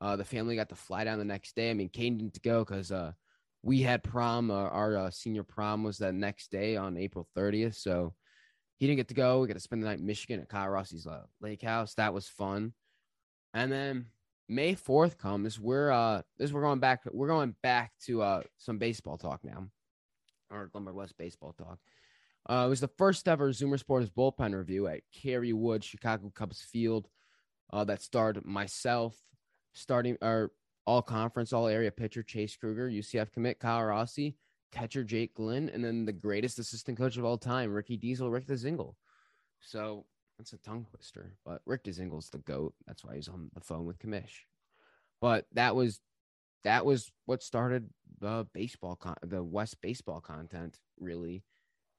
[0.01, 2.63] uh the family got to fly down the next day i mean kane didn't go
[2.63, 3.11] because uh
[3.63, 7.75] we had prom uh, our uh, senior prom was that next day on april 30th
[7.75, 8.13] so
[8.77, 10.69] he didn't get to go we got to spend the night in michigan at kyle
[10.69, 12.73] rossi's uh, lake house that was fun
[13.53, 14.05] and then
[14.47, 18.77] may 4th comes we're uh this we're going back we're going back to uh some
[18.77, 19.67] baseball talk now
[20.51, 21.79] or Glenbard West baseball talk.
[22.47, 26.61] Uh, it was the first ever Zoomer Sports bullpen review at Kerry Wood, Chicago Cubs
[26.61, 27.07] Field.
[27.73, 29.15] Uh, that starred myself,
[29.73, 30.51] starting our
[30.85, 34.35] all conference, all area pitcher Chase Kruger, UCF commit Kyle Rossi,
[34.71, 38.47] catcher Jake Glynn, and then the greatest assistant coach of all time, Ricky Diesel, Rick
[38.47, 38.93] DeZingle.
[39.59, 40.05] So
[40.37, 42.73] that's a tongue twister, but Rick DeZingle's the goat.
[42.85, 44.43] That's why he's on the phone with Kamish.
[45.21, 46.01] But that was
[46.65, 51.43] that was what started the baseball con- the West baseball content really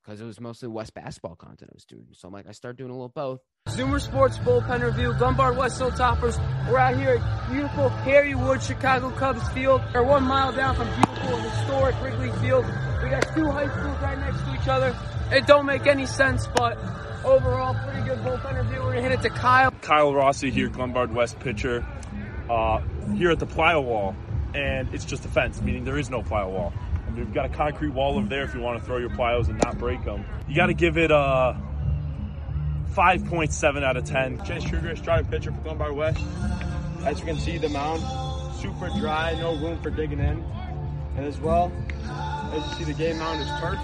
[0.07, 2.07] because it was mostly West basketball content I was doing.
[2.12, 3.40] So I'm like, I started doing a little both.
[3.69, 6.38] Zoomer Sports Bullpen Review, Glenbard West Hill Toppers.
[6.69, 9.83] We're out here at beautiful Kerry Wood, Chicago Cubs Field.
[9.92, 12.64] We're one mile down from beautiful historic Wrigley Field.
[13.03, 14.97] We got two high schools right next to each other.
[15.33, 16.79] It don't make any sense, but
[17.25, 18.83] overall, pretty good bullpen review.
[18.83, 19.73] We're gonna hit it to Kyle.
[19.83, 21.85] Kyle Rossi here, Glenbard West pitcher,
[22.49, 22.81] uh,
[23.16, 24.14] here at the plyo wall,
[24.55, 26.73] and it's just a fence, meaning there is no plyo wall.
[27.17, 29.09] I mean, we've got a concrete wall over there if you want to throw your
[29.09, 30.23] plyos and not break them.
[30.47, 31.57] You got to give it a
[32.93, 34.45] 5.7 out of 10.
[34.45, 36.23] Chase Kruger, starting pitcher for Glenbard West.
[37.07, 38.03] As you can see, the mound
[38.61, 40.45] super dry, no room for digging in.
[41.17, 41.73] And as well,
[42.53, 43.79] as you see, the game mound is turf,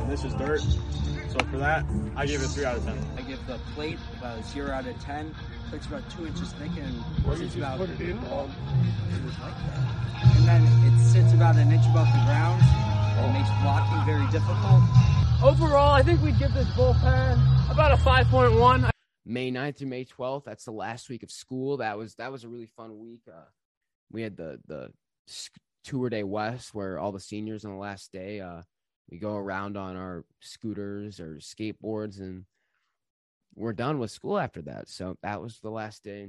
[0.00, 0.62] and this is dirt.
[0.62, 1.84] So for that,
[2.16, 2.98] I give it a three out of ten.
[3.18, 4.98] I give the plate about a zero out of
[5.70, 5.70] ten.
[5.70, 8.18] Plate's about two inches thick and it's about put it in?
[8.30, 10.36] Oh, it was like that.
[10.36, 12.62] And then it sits about an inch above the ground.
[13.18, 14.82] It makes blocking very difficult.
[15.42, 18.90] Overall, I think we'd give this bullpen about a 5.1.
[19.24, 20.44] May 9th through May 12th.
[20.44, 21.78] That's the last week of school.
[21.78, 23.22] That was that was a really fun week.
[23.28, 23.44] Uh,
[24.10, 24.92] we had the the
[25.26, 28.62] sc- tour day west where all the seniors on the last day uh,
[29.10, 32.44] we go around on our scooters or skateboards and
[33.56, 34.88] we're done with school after that.
[34.88, 36.28] So that was the last day.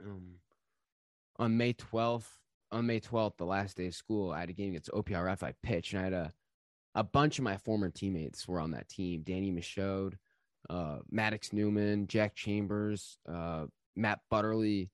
[0.00, 0.34] Um,
[1.38, 2.28] on May 12th,
[2.70, 5.42] on May 12th, the last day of school, I had a game against OPRF.
[5.42, 6.32] I pitched and I had a
[6.94, 9.22] a bunch of my former teammates were on that team.
[9.22, 10.12] Danny Michaud,
[10.68, 13.64] uh, Maddox Newman, Jack Chambers, uh,
[13.96, 14.90] Matt Butterly.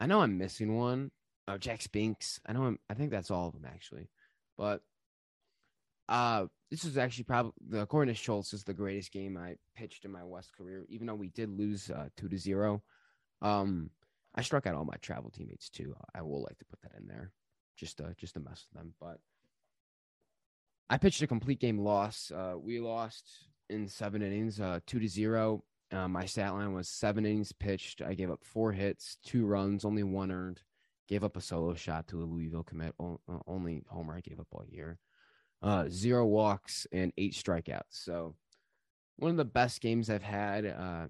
[0.00, 1.10] I know I'm missing one.
[1.46, 2.40] Oh, Jack Spinks.
[2.46, 2.78] I know I'm.
[2.90, 4.10] I think that's all of them actually.
[4.56, 4.82] But
[6.08, 10.12] uh, this is actually probably according to Schultz is the greatest game I pitched in
[10.12, 10.84] my West career.
[10.88, 12.82] Even though we did lose uh, two to zero,
[13.42, 13.90] um,
[14.34, 15.94] I struck out all my travel teammates too.
[16.14, 17.32] I will like to put that in there,
[17.76, 18.94] just to just to mess with them.
[19.00, 19.18] But
[20.90, 22.30] I pitched a complete game loss.
[22.34, 25.64] Uh, we lost in seven innings, uh, two to zero.
[25.90, 28.02] Uh, my stat line was seven innings pitched.
[28.02, 30.60] I gave up four hits, two runs, only one earned.
[31.08, 34.38] Gave up a solo shot to a Louisville commit, o- uh, only homer I gave
[34.38, 34.98] up all year.
[35.60, 37.82] Uh, zero walks and eight strikeouts.
[37.90, 38.34] So
[39.16, 40.66] one of the best games I've had.
[40.66, 41.06] Uh,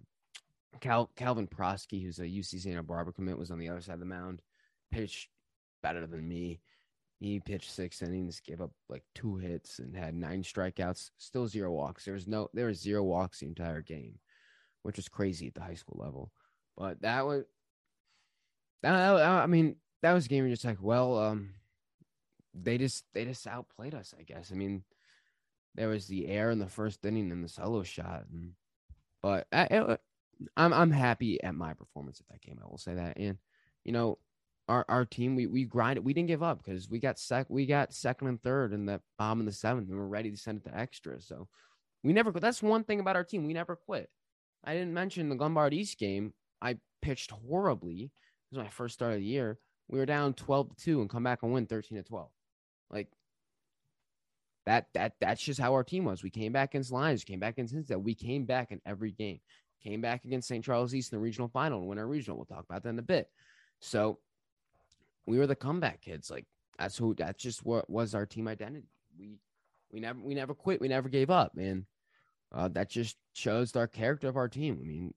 [0.80, 4.00] Cal- Calvin Prosky, who's a UC Santa Barbara commit, was on the other side of
[4.00, 4.42] the mound.
[4.90, 5.28] Pitched
[5.82, 6.60] better than me.
[7.20, 11.10] He pitched six innings, gave up like two hits, and had nine strikeouts.
[11.18, 12.04] Still zero walks.
[12.04, 14.18] There was no, there was zero walks the entire game,
[14.82, 16.30] which was crazy at the high school level.
[16.76, 17.44] But that was,
[18.82, 21.54] that, I mean, that was a game you're just like, well, um,
[22.62, 24.50] they just they just outplayed us, I guess.
[24.52, 24.84] I mean,
[25.74, 28.52] there was the air in the first inning and the solo shot, and
[29.22, 29.98] but I, I,
[30.56, 32.58] I'm I'm happy at my performance at that game.
[32.62, 33.38] I will say that, and
[33.84, 34.18] you know,
[34.68, 36.04] our, our team we we grinded.
[36.04, 39.00] We didn't give up because we got sec we got second and third in the
[39.18, 41.20] bomb in the seventh, and we're ready to send it to extra.
[41.20, 41.48] So
[42.02, 42.30] we never.
[42.30, 43.46] That's one thing about our team.
[43.46, 44.10] We never quit.
[44.64, 46.34] I didn't mention the Glenbard East game.
[46.60, 48.04] I pitched horribly.
[48.04, 49.58] It was my first start of the year.
[49.88, 52.30] We were down twelve to two and come back and win thirteen to twelve.
[52.90, 53.08] Like
[54.66, 54.86] that.
[54.94, 56.22] That that's just how our team was.
[56.22, 57.24] We came back against Lyons.
[57.24, 58.02] Came back against Cincinnati.
[58.02, 59.40] We came back in every game.
[59.82, 60.64] Came back against St.
[60.64, 62.36] Charles East in the regional final and win our regional.
[62.36, 63.28] We'll talk about that in a bit.
[63.80, 64.18] So
[65.26, 66.30] we were the comeback kids.
[66.30, 66.46] Like
[66.78, 67.14] that's who.
[67.14, 68.88] That's just what was our team identity.
[69.18, 69.38] We
[69.92, 70.80] we never we never quit.
[70.80, 71.84] We never gave up, and
[72.52, 74.78] uh, that just shows our character of our team.
[74.80, 75.14] I mean,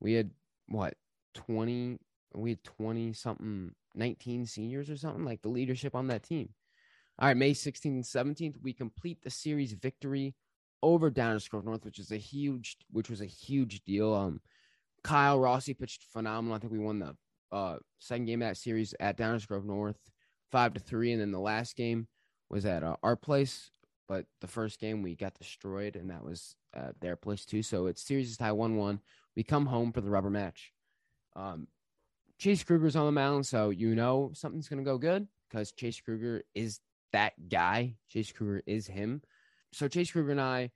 [0.00, 0.30] we had
[0.68, 0.94] what
[1.34, 1.98] twenty.
[2.34, 6.48] We had twenty something, nineteen seniors or something like the leadership on that team.
[7.18, 10.34] All right, May 16th and 17th, we complete the series victory
[10.82, 14.12] over Downers Grove North, which is a huge, which was a huge deal.
[14.14, 14.40] Um,
[15.04, 16.56] Kyle Rossi pitched phenomenal.
[16.56, 17.16] I think we won the
[17.52, 19.98] uh, second game of that series at Downers Grove North,
[20.50, 22.08] five to three, and then the last game
[22.50, 23.70] was at uh, our place.
[24.08, 26.56] But the first game we got destroyed, and that was
[27.00, 27.62] their place too.
[27.62, 29.00] So it's series is tie one one.
[29.36, 30.72] We come home for the rubber match.
[31.36, 31.68] Um,
[32.38, 36.42] Chase Kruger's on the mound, so you know something's gonna go good because Chase Kruger
[36.54, 36.80] is
[37.12, 37.96] that guy.
[38.08, 39.22] Chase Kruger is him.
[39.72, 40.70] So Chase Kruger and I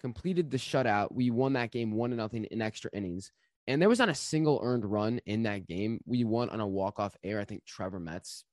[0.00, 1.12] completed the shutout.
[1.12, 3.30] We won that game one to nothing in extra innings.
[3.68, 6.00] And there was not a single earned run in that game.
[6.04, 7.38] We won on a walk off air.
[7.38, 8.44] I think Trevor Metz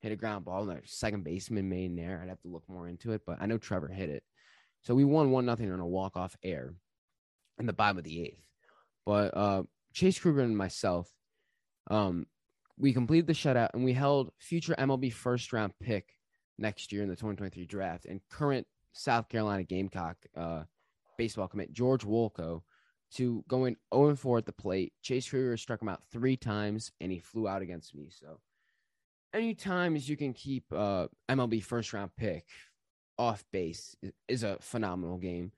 [0.00, 0.62] hit a ground ball.
[0.62, 2.20] In the second baseman made air.
[2.22, 4.22] I'd have to look more into it, but I know Trevor hit it.
[4.82, 6.74] So we won one nothing on a walk off air
[7.58, 8.44] in the bottom of the eighth.
[9.06, 9.62] But uh,
[9.92, 11.10] Chase Kruger and myself,
[11.90, 12.26] um,
[12.78, 16.14] we completed the shutout and we held future MLB first round pick
[16.60, 20.62] next year in the 2023 draft and current South Carolina Gamecock uh,
[21.16, 22.62] baseball commit George Wolkow
[23.14, 24.92] to going 0 4 at the plate.
[25.02, 28.08] Chase Kruger struck him out three times and he flew out against me.
[28.10, 28.38] So,
[29.34, 32.46] any times you can keep uh, MLB first round pick
[33.18, 33.96] off base
[34.28, 35.52] is a phenomenal game.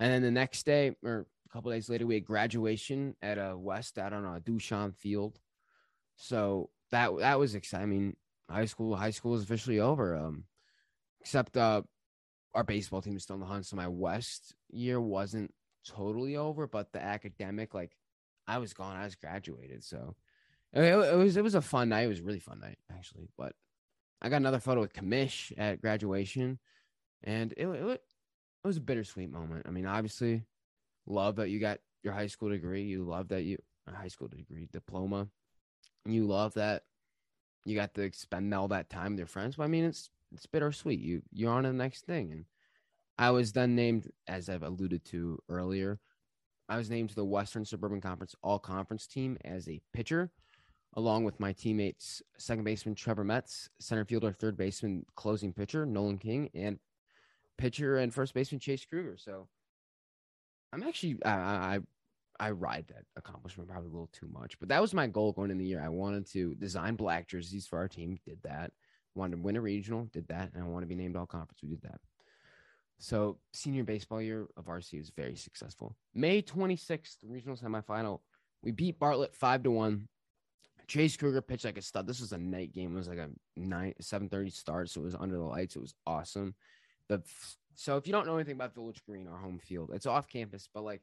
[0.00, 3.52] And then the next day, or a couple days later, we had graduation at a
[3.52, 5.38] uh, West out on a uh, Duchon Field.
[6.16, 7.84] So that that was exciting.
[7.84, 8.16] I mean,
[8.48, 10.16] high school high school is officially over.
[10.16, 10.44] Um,
[11.20, 11.82] except uh,
[12.54, 13.66] our baseball team is still in the hunt.
[13.66, 15.52] So my West year wasn't
[15.86, 17.96] totally over, but the academic, like
[18.46, 19.84] I was gone, I was graduated.
[19.84, 20.16] So
[20.72, 22.02] it, it, was it was a fun night.
[22.02, 23.28] It was really fun night actually.
[23.38, 23.54] But
[24.20, 26.58] I got another photo with Kamish at graduation,
[27.24, 29.66] and it, it, it was a bittersweet moment.
[29.66, 30.44] I mean, obviously,
[31.06, 32.82] love that you got your high school degree.
[32.82, 33.58] You love that you
[33.92, 35.28] high school degree diploma.
[36.04, 36.82] You love that
[37.64, 39.56] you got to spend all that time with your friends.
[39.56, 41.00] But I mean, it's it's bittersweet.
[41.00, 42.44] You you're on to the next thing, and
[43.18, 46.00] I was then named, as I've alluded to earlier,
[46.68, 50.30] I was named to the Western Suburban Conference All Conference team as a pitcher,
[50.94, 56.18] along with my teammates, second baseman Trevor Metz, center fielder, third baseman, closing pitcher Nolan
[56.18, 56.78] King, and
[57.58, 59.16] pitcher and first baseman Chase Kruger.
[59.18, 59.48] So
[60.72, 61.78] I'm actually I, I
[62.42, 65.52] I ride that accomplishment probably a little too much, but that was my goal going
[65.52, 65.80] in the year.
[65.80, 68.72] I wanted to design black jerseys for our team, did that.
[69.14, 71.60] Wanted to win a regional, did that, and I want to be named all conference.
[71.62, 72.00] We did that.
[72.98, 75.94] So senior baseball year of RC was very successful.
[76.14, 78.22] May 26th, regional semifinal,
[78.64, 80.08] we beat Bartlett five to one.
[80.88, 82.08] Chase Kruger pitched like a stud.
[82.08, 82.92] This was a night game.
[82.92, 85.76] It was like a nine seven thirty start, so it was under the lights.
[85.76, 86.56] It was awesome.
[87.08, 87.22] The
[87.76, 90.68] so if you don't know anything about Village Green, our home field, it's off campus,
[90.74, 91.02] but like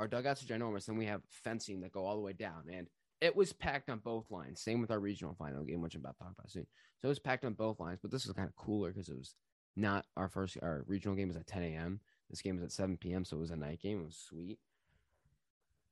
[0.00, 2.64] our dugouts are ginormous, and we have fencing that go all the way down.
[2.72, 2.88] And
[3.20, 4.62] it was packed on both lines.
[4.62, 6.66] Same with our regional final game, which I'm about to talk about soon.
[7.00, 9.16] So it was packed on both lines, but this was kind of cooler because it
[9.16, 9.34] was
[9.76, 10.56] not our first.
[10.62, 12.00] Our regional game was at 10 a.m.
[12.30, 14.00] This game was at 7 p.m., so it was a night game.
[14.00, 14.58] It was sweet.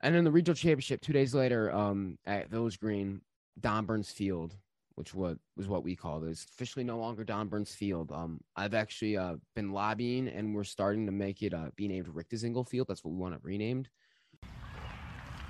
[0.00, 3.20] And then the regional championship two days later, um, at Village Green,
[3.60, 4.56] Don Burns Field,
[4.98, 6.30] which was was what we called it.
[6.30, 8.10] It's officially no longer Don Burns Field.
[8.10, 12.08] Um, I've actually uh been lobbying, and we're starting to make it uh be named
[12.08, 12.88] Rick Dzingel Field.
[12.88, 13.88] That's what we want it renamed.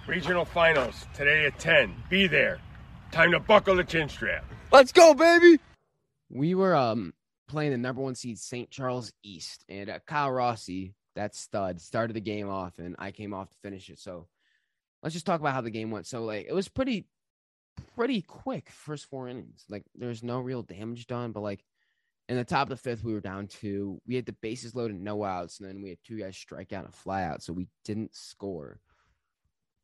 [0.07, 1.95] Regional finals today at 10.
[2.11, 2.61] Be there.
[3.11, 4.45] Time to buckle the chin strap.
[4.71, 5.59] Let's go, baby.
[6.29, 7.15] We were um
[7.49, 8.71] playing the number one seed St.
[8.71, 13.33] Charles East, and uh, Kyle Rossi, that stud, started the game off, and I came
[13.33, 13.99] off to finish it.
[13.99, 14.29] So
[15.03, 16.07] let's just talk about how the game went.
[16.07, 17.07] So like it was pretty,
[17.97, 19.65] pretty quick first four innings.
[19.69, 21.65] Like there's no real damage done, but like
[22.29, 24.01] in the top of the fifth, we were down two.
[24.07, 26.85] We had the bases loaded, no outs, and then we had two guys strike out
[26.85, 28.81] and fly out, so we didn't score,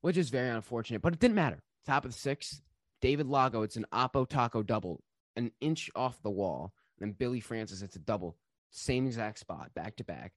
[0.03, 1.03] which is very unfortunate.
[1.03, 1.62] But it didn't matter.
[1.86, 2.61] Top of the sixth,
[3.01, 5.03] David Lago, it's an Oppo Taco double,
[5.36, 8.36] an inch off the wall then Billy Francis, it's a double,
[8.70, 10.32] same exact spot, back to back.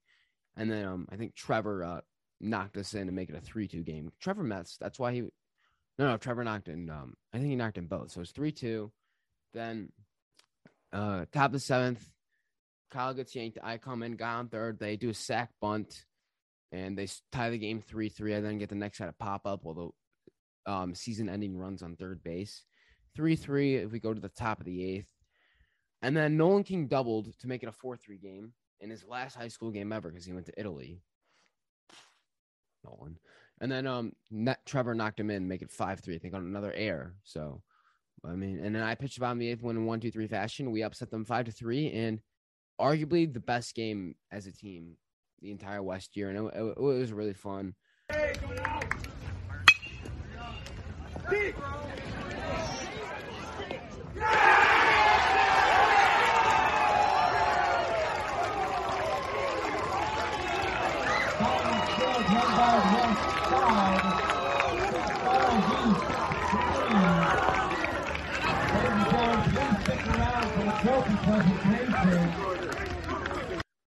[0.55, 2.01] And then um, I think Trevor uh,
[2.41, 4.11] knocked us in to make it a three-two game.
[4.19, 5.23] Trevor Metz, that's why he.
[5.97, 6.89] No, no, Trevor knocked in.
[6.89, 8.11] Um, I think he knocked in both.
[8.11, 8.91] So it's three-two.
[9.53, 9.89] Then
[10.93, 12.05] uh top of the seventh,
[12.91, 13.57] Kyle gets yanked.
[13.63, 14.79] I come in, got on third.
[14.79, 16.05] They do a sack bunt,
[16.71, 18.35] and they tie the game three three.
[18.35, 19.93] I then get the next side of pop up, although
[20.65, 22.63] um season ending runs on third base.
[23.15, 23.75] Three three.
[23.75, 25.11] If we go to the top of the eighth,
[26.01, 29.35] and then Nolan King doubled to make it a four three game in his last
[29.35, 31.01] high school game ever because he went to Italy.
[32.85, 33.17] Nolan.
[33.59, 34.13] And then um
[34.65, 37.13] Trevor knocked him in, make it five three, I think, on another air.
[37.23, 37.61] So
[38.25, 40.71] I mean, and then I pitched about the eighth one in one, two, three fashion.
[40.71, 42.19] We upset them five to three, and
[42.79, 44.97] arguably the best game as a team
[45.39, 47.75] the entire West year, and it, it, it was really fun.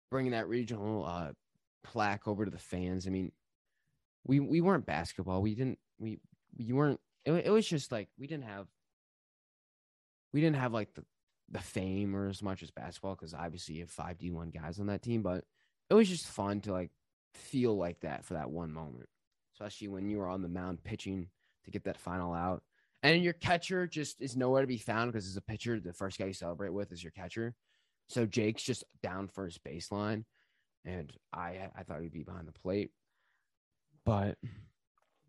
[0.10, 1.32] Bringing that regional uh,
[1.84, 3.08] plaque over to the fans.
[3.08, 3.32] I mean,
[4.26, 5.42] we we weren't basketball.
[5.42, 6.20] We didn't we
[6.58, 7.00] we weren't.
[7.26, 8.68] It, it was just like we didn't have
[10.34, 11.04] we didn't have like the
[11.50, 14.80] the fame or as much as basketball because obviously you have five D one guys
[14.80, 15.46] on that team, but
[15.90, 16.92] it was just fun to like
[17.34, 19.08] feel like that for that one moment,
[19.54, 21.30] especially when you were on the mound pitching
[21.66, 22.64] to get that final out.
[23.04, 26.18] And your catcher just is nowhere to be found because as a pitcher, the first
[26.18, 27.56] guy you celebrate with is your catcher.
[28.10, 30.24] So Jake's just down first baseline,
[30.86, 32.92] and I I thought he'd be behind the plate,
[34.06, 34.38] but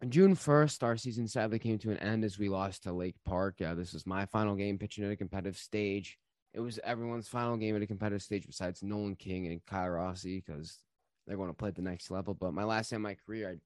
[0.08, 3.60] June first, our season sadly came to an end as we lost to Lake Park.
[3.60, 6.18] Uh, this was my final game pitching at a competitive stage.
[6.54, 10.42] It was everyone's final game at a competitive stage besides Nolan King and Kyle Rossi
[10.44, 10.78] because
[11.26, 12.32] they're going to play at the next level.
[12.32, 13.56] But my last day of my career, I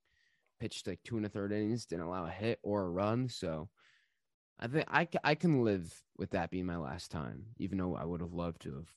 [0.58, 3.28] pitched like two and a third innings, didn't allow a hit or a run.
[3.28, 3.68] So
[4.58, 8.04] I think I, I can live with that being my last time, even though I
[8.04, 8.88] would have loved to have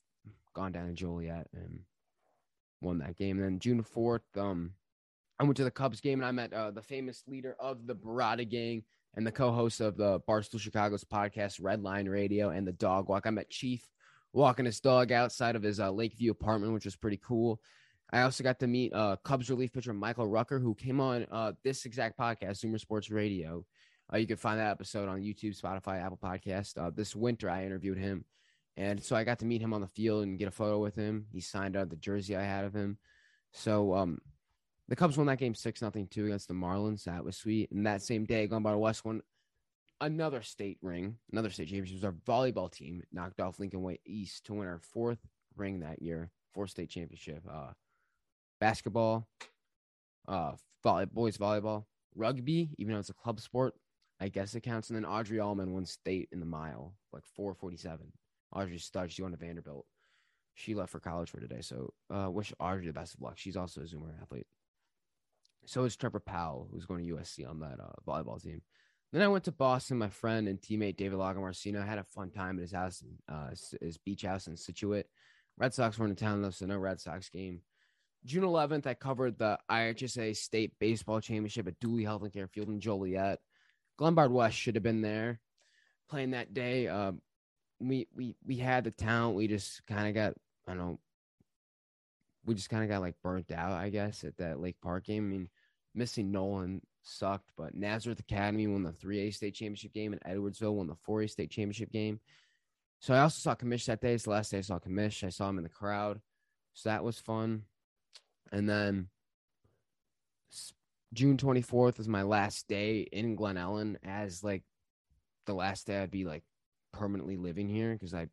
[0.56, 1.80] gone down to Joliet and
[2.80, 3.38] won that game.
[3.38, 4.72] then June 4th, um,
[5.38, 7.94] I went to the Cubs game and I met uh, the famous leader of the
[7.94, 8.82] Barada Gang
[9.14, 13.26] and the co-host of the Barstool Chicago's podcast, Red Line Radio, and the Dog Walk.
[13.26, 13.86] I met Chief
[14.32, 17.60] walking his dog outside of his uh, Lakeview apartment, which was pretty cool.
[18.10, 21.52] I also got to meet uh, Cubs relief pitcher Michael Rucker, who came on uh,
[21.64, 23.64] this exact podcast, Zoomer Sports Radio.
[24.12, 26.78] Uh, you can find that episode on YouTube, Spotify, Apple Podcast.
[26.78, 28.24] Uh, this winter, I interviewed him,
[28.76, 30.94] and so I got to meet him on the field and get a photo with
[30.94, 31.26] him.
[31.32, 32.98] He signed out the jersey I had of him.
[33.52, 34.18] So um,
[34.88, 37.04] the Cubs won that game six nothing two against the Marlins.
[37.04, 37.70] That was sweet.
[37.70, 39.22] And that same day, Glenbard West won
[40.00, 41.96] another state ring, another state championship.
[41.96, 45.20] Was our volleyball team knocked off Lincoln Way East to win our fourth
[45.56, 47.42] ring that year, fourth state championship.
[47.50, 47.72] Uh,
[48.60, 49.26] basketball,
[50.28, 50.52] uh,
[50.82, 53.74] boys volleyball, rugby, even though it's a club sport,
[54.20, 54.90] I guess it counts.
[54.90, 58.12] And then Audrey Allman won state in the mile, like 447.
[58.56, 59.12] Audrey's stud.
[59.12, 59.86] She went to Vanderbilt.
[60.54, 61.60] She left for college for today.
[61.60, 63.34] So uh, wish Audrey the best of luck.
[63.36, 64.46] She's also a Zoomer athlete.
[65.66, 68.62] So is Trevor Powell, who's going to USC on that uh, volleyball team.
[69.12, 69.98] Then I went to Boston.
[69.98, 73.50] My friend and teammate David Lagamarcino had a fun time at his house, uh,
[73.80, 75.06] his beach house in Scituate.
[75.58, 77.60] Red Sox were in town though, so no Red Sox game.
[78.24, 82.68] June 11th, I covered the IHSA State Baseball Championship at Duly Health and Care Field
[82.68, 83.38] in Joliet.
[84.00, 85.40] Glenbard West should have been there
[86.10, 86.88] playing that day.
[86.88, 87.12] Uh,
[87.80, 89.36] we we we had the talent.
[89.36, 90.34] We just kind of got
[90.66, 90.98] I don't know.
[92.44, 95.24] We just kind of got like burnt out, I guess, at that Lake Park game.
[95.24, 95.48] I mean,
[95.94, 100.86] missing Nolan sucked, but Nazareth Academy won the 3A state championship game, and Edwardsville won
[100.86, 102.20] the 4A state championship game.
[103.00, 104.14] So I also saw Kamish that day.
[104.14, 105.24] It's the last day I saw Kamish.
[105.24, 106.20] I saw him in the crowd,
[106.72, 107.62] so that was fun.
[108.52, 109.08] And then
[111.12, 114.62] June 24th was my last day in Glen Ellyn as like
[115.46, 116.44] the last day I'd be like
[116.96, 118.28] permanently living here because I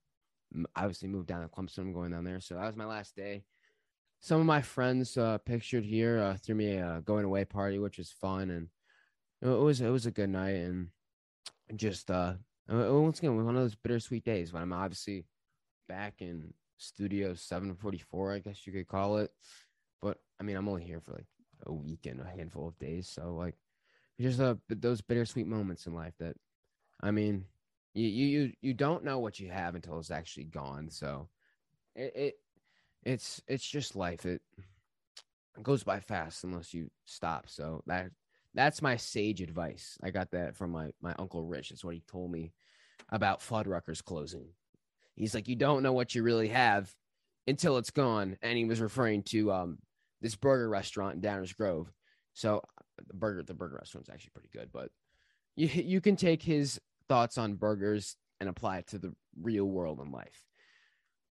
[0.76, 1.80] obviously moved down to Clemson.
[1.80, 2.40] I'm going down there.
[2.40, 3.44] So that was my last day.
[4.20, 7.98] Some of my friends uh, pictured here uh, threw me a going away party, which
[7.98, 8.50] was fun.
[8.50, 8.68] And
[9.42, 10.56] it was, it was a good night.
[10.56, 10.88] And
[11.76, 12.34] just, uh,
[12.70, 15.26] once again, one of those bittersweet days when I'm obviously
[15.90, 19.32] back in studio 744, I guess you could call it.
[20.02, 21.26] But I mean, I'm only here for like
[21.66, 23.10] a week and a handful of days.
[23.10, 23.56] So like,
[24.22, 26.36] just uh, those bittersweet moments in life that,
[27.02, 27.46] I mean,
[27.94, 30.90] you you you, don't know what you have until it's actually gone.
[30.90, 31.30] So
[31.96, 32.34] it, it
[33.04, 34.26] it's it's just life.
[34.26, 34.42] It
[35.62, 37.50] goes by fast unless you stop.
[37.50, 38.12] So that
[38.54, 39.98] that's my sage advice.
[40.04, 41.70] I got that from my my uncle Rich.
[41.70, 42.54] That's what he told me
[43.10, 44.48] about Fuddruckers closing.
[45.16, 46.92] He's like, you don't know what you really have
[47.46, 49.78] until it's gone, and he was referring to um
[50.22, 51.92] this burger restaurant in Downers Grove.
[52.34, 52.64] So
[53.08, 54.90] the burger the burger restaurant's actually pretty good, but
[55.56, 56.80] you you can take his
[57.10, 60.46] thoughts on burgers and apply it to the real world in life.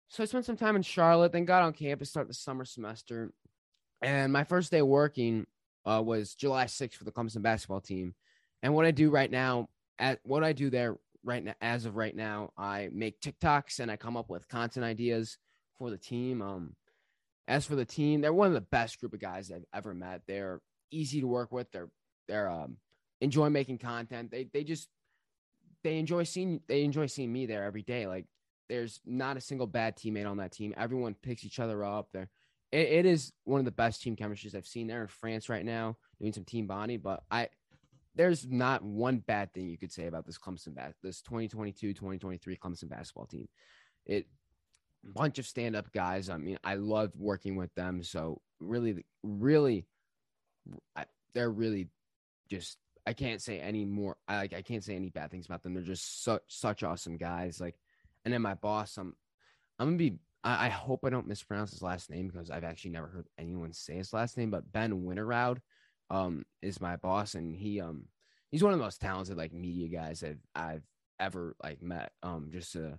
[0.08, 3.32] So I spent some time in Charlotte, then got on campus, start the summer semester.
[4.02, 5.46] And my first day working
[5.84, 8.14] uh, was July 6th for the Clemson basketball team.
[8.62, 9.68] And what I do right now,
[9.98, 13.90] at what I do there right now, as of right now, I make TikToks and
[13.90, 15.38] I come up with content ideas
[15.78, 16.42] for the team.
[16.42, 16.74] Um,
[17.46, 20.22] as for the team, they're one of the best group of guys I've ever met.
[20.26, 20.60] They're
[20.90, 21.70] easy to work with.
[21.72, 21.90] They're
[22.28, 22.76] they're um,
[23.20, 24.30] enjoy making content.
[24.30, 24.88] They they just
[25.82, 28.06] they enjoy seeing they enjoy seeing me there every day.
[28.06, 28.26] Like
[28.68, 30.74] there's not a single bad teammate on that team.
[30.76, 32.08] Everyone picks each other up.
[32.12, 32.28] There,
[32.72, 35.64] it, it is one of the best team chemistries I've seen there in France right
[35.64, 37.00] now, doing some team bonding.
[37.00, 37.48] But I,
[38.14, 42.56] there's not one bad thing you could say about this Clemson bas- this 2022 2023
[42.56, 43.48] Clemson basketball team.
[44.06, 44.26] It
[45.02, 46.30] bunch of stand up guys.
[46.30, 48.02] I mean, I loved working with them.
[48.02, 49.86] So really, really,
[50.96, 51.88] I, they're really
[52.48, 52.78] just.
[53.06, 54.16] I can't say any more.
[54.28, 54.52] I like.
[54.52, 55.74] I can't say any bad things about them.
[55.74, 57.60] They're just such such awesome guys.
[57.60, 57.76] Like,
[58.24, 58.96] and then my boss.
[58.96, 59.14] I'm.
[59.78, 60.18] I'm gonna be.
[60.44, 63.72] I, I hope I don't mispronounce his last name because I've actually never heard anyone
[63.72, 64.50] say his last name.
[64.50, 65.58] But Ben Winterroud,
[66.10, 68.04] um, is my boss, and he um,
[68.50, 70.84] he's one of the most talented like media guys I've I've
[71.18, 72.12] ever like met.
[72.22, 72.96] Um, just uh,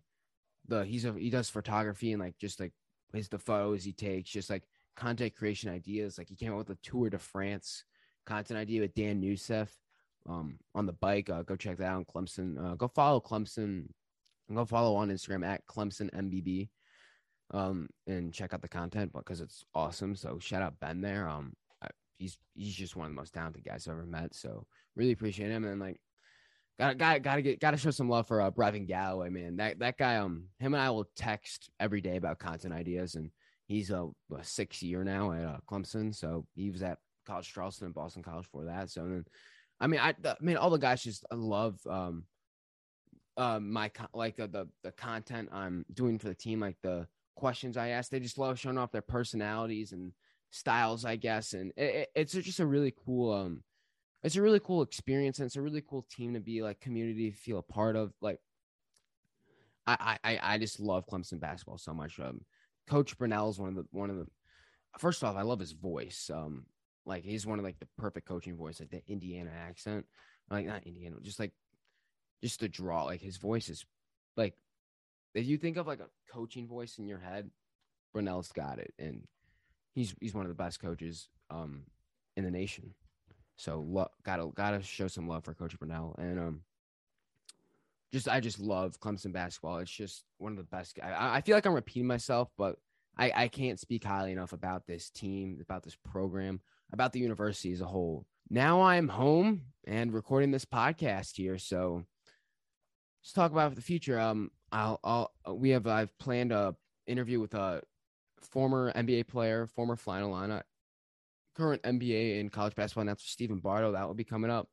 [0.67, 2.73] the he's a he does photography and like just like
[3.13, 4.63] his the photos he takes, just like
[4.95, 6.17] content creation ideas.
[6.17, 7.83] Like he came out with a Tour de France
[8.25, 9.69] content idea with Dan Newsef
[10.27, 11.29] um on the bike.
[11.29, 12.63] Uh, go check that out Clemson.
[12.63, 13.87] Uh, go follow Clemson
[14.47, 16.69] and go follow on Instagram at Clemson MBB.
[17.53, 20.15] Um, and check out the content because it's awesome.
[20.15, 21.27] So shout out Ben there.
[21.27, 24.33] Um, I, he's he's just one of the most talented guys I've ever met.
[24.35, 24.65] So
[24.95, 25.65] really appreciate him.
[25.65, 25.99] And like
[26.81, 29.57] Got got got to get got to show some love for uh, Brevin Galloway, man.
[29.57, 33.29] That that guy, um, him and I will text every day about content ideas, and
[33.67, 36.15] he's a, a six year now at uh, Clemson.
[36.15, 36.97] So he was at
[37.27, 38.89] College Charleston and Boston College for that.
[38.89, 39.25] So then,
[39.81, 42.25] I mean, I, I mean, all the guys just love um,
[43.35, 47.77] uh, my like the, the the content I'm doing for the team, like the questions
[47.77, 48.11] I ask.
[48.11, 50.13] They just love showing off their personalities and
[50.51, 53.63] styles, I guess, and it, it, it's just a really cool um
[54.23, 57.31] it's a really cool experience and it's a really cool team to be like community
[57.31, 58.37] feel a part of like
[59.87, 62.19] I, I I just love Clemson basketball so much.
[62.19, 62.41] Um,
[62.87, 64.27] Coach Brownell is one of the one of the
[64.99, 66.29] first off, I love his voice.
[66.31, 66.65] Um,
[67.05, 70.05] like he's one of like the perfect coaching voice, like the Indiana accent,
[70.49, 71.53] like not Indiana, just like
[72.43, 73.03] just the draw.
[73.05, 73.85] Like his voice is
[74.37, 74.55] like
[75.33, 77.49] if you think of like a coaching voice in your head,
[78.13, 79.23] Brownell's got it, and
[79.93, 81.83] he's he's one of the best coaches um
[82.35, 82.93] in the nation.
[83.57, 86.61] So lo- gotta gotta show some love for Coach Brownell, and um,
[88.11, 89.77] just I just love Clemson basketball.
[89.77, 90.97] It's just one of the best.
[91.01, 92.77] I, I feel like I'm repeating myself, but
[93.17, 96.59] I I can't speak highly enough about this team, about this program,
[96.91, 98.25] about the university as a whole.
[98.49, 102.03] Now I'm home and recording this podcast here, so
[103.23, 104.19] let's talk about the future.
[104.19, 106.75] Um, I'll I'll we have I've planned a
[107.07, 107.81] interview with a
[108.41, 110.61] former NBA player, former Flying Illini,
[111.55, 113.93] current NBA and college basketball announcer Stephen Bardo.
[113.93, 114.69] That will be coming up.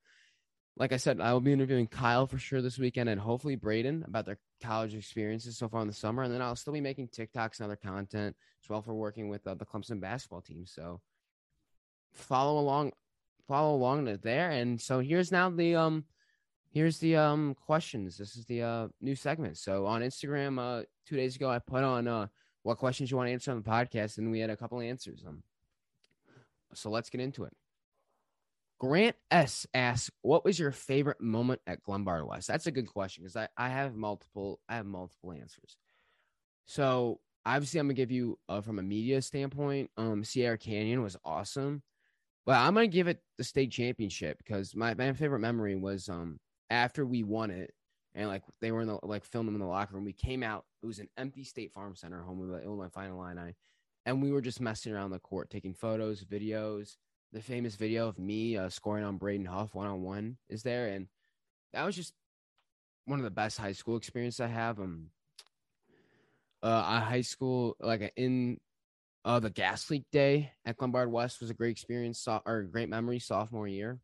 [0.77, 4.05] Like I said, I will be interviewing Kyle for sure this weekend and hopefully Braden
[4.07, 6.23] about their college experiences so far in the summer.
[6.23, 9.45] And then I'll still be making TikToks and other content as well for working with
[9.45, 10.66] uh, the Clemson basketball team.
[10.66, 11.01] So
[12.19, 12.93] follow along,
[13.47, 14.51] follow along there.
[14.51, 16.05] And so here's now the um,
[16.71, 18.16] here's the um questions.
[18.19, 19.57] This is the uh new segment.
[19.59, 22.27] So on Instagram, uh, two days ago, I put on uh
[22.62, 25.25] what questions you want to answer on the podcast, and we had a couple answers.
[25.27, 25.43] Um,
[26.75, 27.53] so let's get into it.
[28.79, 33.25] Grant S asks, "What was your favorite moment at Glenbard West?" That's a good question
[33.25, 35.77] because I, I have multiple I have multiple answers.
[36.66, 39.91] So obviously, I'm gonna give you uh, from a media standpoint.
[39.97, 41.83] Um, Sierra Canyon was awesome,
[42.49, 46.40] but I'm gonna give it the state championship because my, my favorite memory was um
[46.70, 47.74] after we won it
[48.14, 50.07] and like they were in the like filming in the locker room.
[50.07, 50.64] We came out.
[50.82, 53.55] It was an empty State Farm Center home of the Illinois Fighting Illini
[54.07, 56.96] and we were just messing around the court, taking photos, videos.
[57.34, 60.86] The famous video of me uh, scoring on Braden Huff one on one is there,
[60.86, 61.09] and
[61.74, 62.14] that was just
[63.05, 64.78] one of the best high school experiences I have.
[64.78, 65.11] Um,
[66.62, 68.59] uh, high school like in
[69.25, 72.89] uh the gas leak day at Glenbard West was a great experience, so, or great
[72.89, 73.99] memory sophomore year.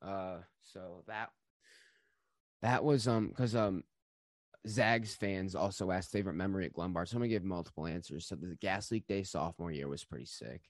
[0.00, 1.30] Uh, so that
[2.62, 3.84] that was um because um
[4.68, 7.08] Zags fans also asked favorite memory at Glenbard.
[7.08, 8.26] So I'm gonna give multiple answers.
[8.26, 10.62] So the gas leak day sophomore year was pretty sick.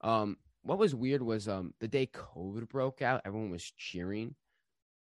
[0.00, 4.34] Um, what was weird was um the day COVID broke out, everyone was cheering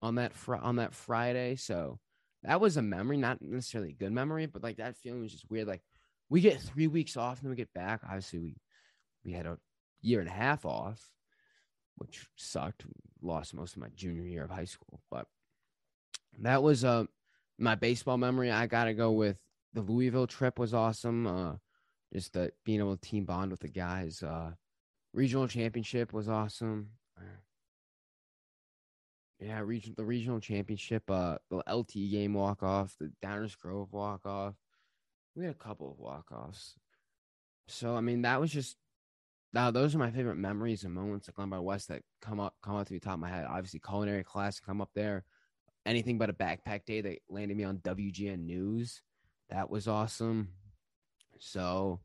[0.03, 1.57] on that fr- on that Friday.
[1.57, 1.99] So
[2.43, 5.51] that was a memory, not necessarily a good memory, but like that feeling was just
[5.51, 5.67] weird.
[5.67, 5.83] Like
[6.29, 8.01] we get three weeks off and then we get back.
[8.05, 8.57] Obviously, we
[9.25, 9.59] we had a
[10.01, 11.01] year and a half off,
[11.97, 12.85] which sucked.
[13.23, 15.27] Lost most of my junior year of high school, but
[16.41, 17.05] that was uh
[17.59, 19.39] my baseball memory, I gotta go with
[19.73, 21.27] the Louisville trip was awesome.
[21.27, 21.55] Uh,
[22.13, 24.23] just the being able to team bond with the guys.
[24.23, 24.53] Uh,
[25.13, 26.91] regional championship was awesome.
[29.39, 34.25] Yeah, region the regional championship, uh, the LT game walk off, the Downers Grove walk
[34.25, 34.55] off.
[35.37, 36.75] We had a couple of walk offs.
[37.69, 38.77] So I mean, that was just
[39.53, 42.77] now those are my favorite memories and moments at Glenbard West that come up come
[42.77, 43.47] up to the top of my head.
[43.49, 45.25] Obviously, culinary class come up there.
[45.85, 49.03] Anything but a backpack day that landed me on WGN News.
[49.51, 50.49] That was awesome.
[51.39, 52.01] So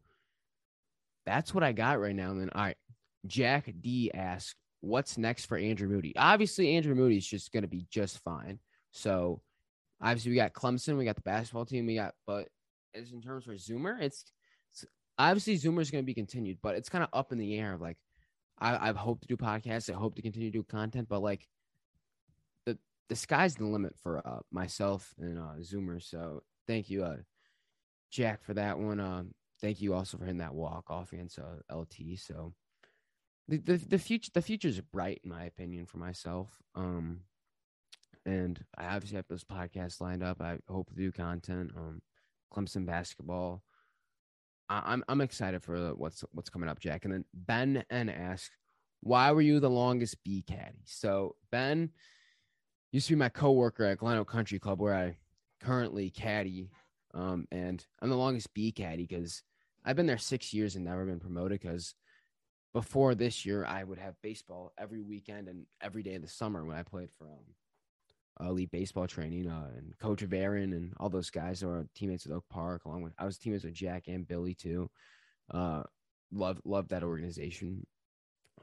[1.25, 2.31] that's what I got right now.
[2.31, 2.77] And then all right,
[3.25, 6.15] Jack D asked, what's next for Andrew Moody?
[6.15, 8.59] Obviously, Andrew Moody is just gonna be just fine.
[8.91, 9.41] So
[10.01, 12.49] obviously we got Clemson, we got the basketball team, we got but
[12.95, 14.25] as in terms for Zoomer, it's,
[14.71, 14.85] it's
[15.17, 17.77] obviously Zoomer is going to be continued, but it's kind of up in the air.
[17.79, 17.97] Like,
[18.59, 21.47] I, I've hoped to do podcasts, I hope to continue to do content, but like,
[22.65, 22.77] the
[23.09, 26.01] the sky's the limit for uh, myself and uh, Zoomer.
[26.01, 27.17] So thank you, uh,
[28.11, 28.99] Jack, for that one.
[28.99, 32.17] Um, thank you also for hitting that walk off against uh, LT.
[32.17, 32.53] So
[33.47, 36.49] the, the the future the future's bright in my opinion for myself.
[36.75, 37.21] Um,
[38.25, 40.41] and I obviously have those podcasts lined up.
[40.41, 41.71] I hope to do content.
[41.75, 42.01] Um,
[42.51, 43.63] Clemson basketball.
[44.69, 47.05] I, I'm I'm excited for what's what's coming up, Jack.
[47.05, 48.55] And then Ben N asks,
[49.01, 51.91] "Why were you the longest bee caddy?" So Ben
[52.91, 55.17] used to be my coworker at Glen Oak Country Club, where I
[55.61, 56.71] currently caddy,
[57.13, 59.43] um, and I'm the longest bee caddy because
[59.85, 61.61] I've been there six years and never been promoted.
[61.61, 61.95] Because
[62.73, 66.63] before this year, I would have baseball every weekend and every day of the summer
[66.65, 67.45] when I played for um,
[68.39, 72.35] elite baseball training uh, and coach of Aaron and all those guys are teammates with
[72.35, 74.89] Oak Park along with I was teammates with Jack and Billy too.
[75.53, 75.83] Uh,
[76.31, 77.85] love love that organization.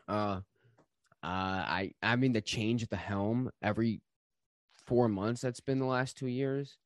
[0.08, 0.40] Uh,
[1.22, 4.00] uh, I I mean the change at the helm every
[4.86, 6.78] four months that's been the last two years.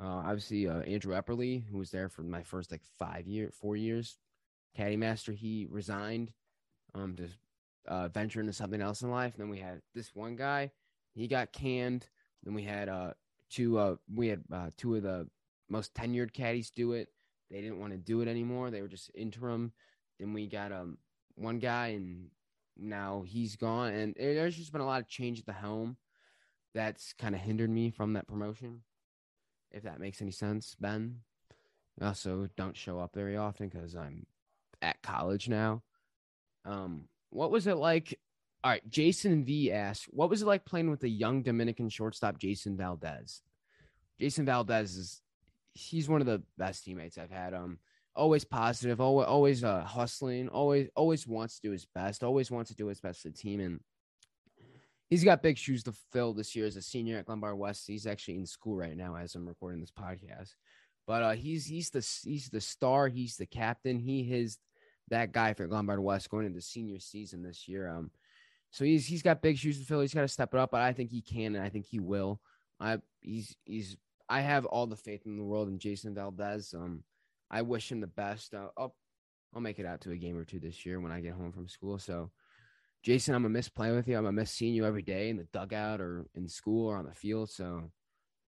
[0.00, 3.76] Uh, obviously uh, Andrew Epperly who was there for my first like five year four
[3.76, 4.18] years,
[4.76, 5.32] caddy master.
[5.32, 6.32] He resigned
[6.94, 7.28] um to
[7.88, 9.34] uh, venture into something else in life.
[9.34, 10.70] And then we had this one guy.
[11.14, 12.06] He got canned.
[12.44, 13.12] Then we had uh
[13.50, 15.28] two uh we had uh two of the
[15.68, 17.08] most tenured caddies do it.
[17.50, 18.70] They didn't want to do it anymore.
[18.70, 19.72] They were just interim.
[20.18, 20.98] Then we got um
[21.34, 22.30] one guy and
[22.76, 25.96] now he's gone and there's just been a lot of change at the helm
[26.74, 28.82] that's kind of hindered me from that promotion.
[29.72, 31.20] If that makes any sense, Ben.
[32.00, 34.26] I also don't show up very often because I'm
[34.80, 35.82] at college now.
[36.64, 38.18] Um, what was it like
[38.64, 42.38] all right, Jason V asks, what was it like playing with the young Dominican shortstop
[42.38, 43.40] Jason Valdez?
[44.18, 45.22] Jason Valdez is
[45.74, 47.54] he's one of the best teammates I've had.
[47.54, 47.78] Um,
[48.16, 52.70] always positive, always always uh, hustling, always always wants to do his best, always wants
[52.70, 53.80] to do his best for the team, and
[55.08, 57.86] he's got big shoes to fill this year as a senior at Glenbard West.
[57.86, 60.54] He's actually in school right now as I'm recording this podcast,
[61.06, 64.58] but uh, he's he's the he's the star, he's the captain, he is
[65.10, 67.88] that guy for Glenbard West going into senior season this year.
[67.88, 68.10] Um
[68.70, 70.00] so he's he's got big shoes to fill.
[70.00, 72.00] He's got to step it up, but I think he can, and I think he
[72.00, 72.40] will.
[72.80, 73.96] I he's he's
[74.28, 76.74] I have all the faith in the world in Jason Valdez.
[76.74, 77.02] Um,
[77.50, 78.54] I wish him the best.
[78.54, 78.94] Uh, I'll
[79.54, 81.52] I'll make it out to a game or two this year when I get home
[81.52, 81.98] from school.
[81.98, 82.30] So,
[83.02, 84.16] Jason, I'm gonna miss playing with you.
[84.16, 87.06] I'm gonna miss seeing you every day in the dugout or in school or on
[87.06, 87.50] the field.
[87.50, 87.90] So,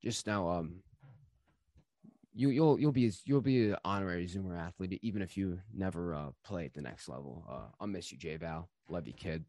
[0.02, 0.78] just now, um,
[2.34, 6.30] you you'll you'll be you'll be an honorary Zoomer athlete even if you never uh,
[6.46, 7.46] play at the next level.
[7.50, 8.70] Uh, I'll miss you, J Val.
[8.88, 9.44] Love you, kid.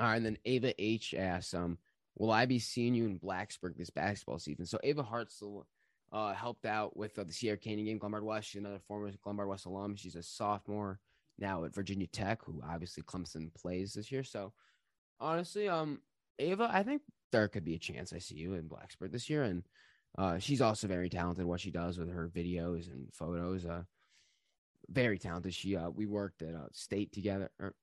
[0.00, 1.76] All right, and then Ava H asks, um,
[2.16, 4.64] will I be seeing you in Blacksburg this basketball season?
[4.64, 5.64] So Ava Hartzell
[6.10, 8.48] uh, helped out with uh, the Sierra Canyon game, Glenbard West.
[8.48, 9.96] She's another former Glenbard West alum.
[9.96, 11.00] She's a sophomore
[11.38, 14.24] now at Virginia Tech, who obviously Clemson plays this year.
[14.24, 14.54] So
[15.20, 16.00] honestly, um,
[16.38, 19.42] Ava, I think there could be a chance I see you in Blacksburg this year,
[19.42, 19.62] and
[20.16, 21.44] uh, she's also very talented.
[21.44, 23.82] What she does with her videos and photos, uh,
[24.88, 25.52] very talented.
[25.52, 27.50] She uh, we worked at uh, state together.
[27.60, 27.74] Or,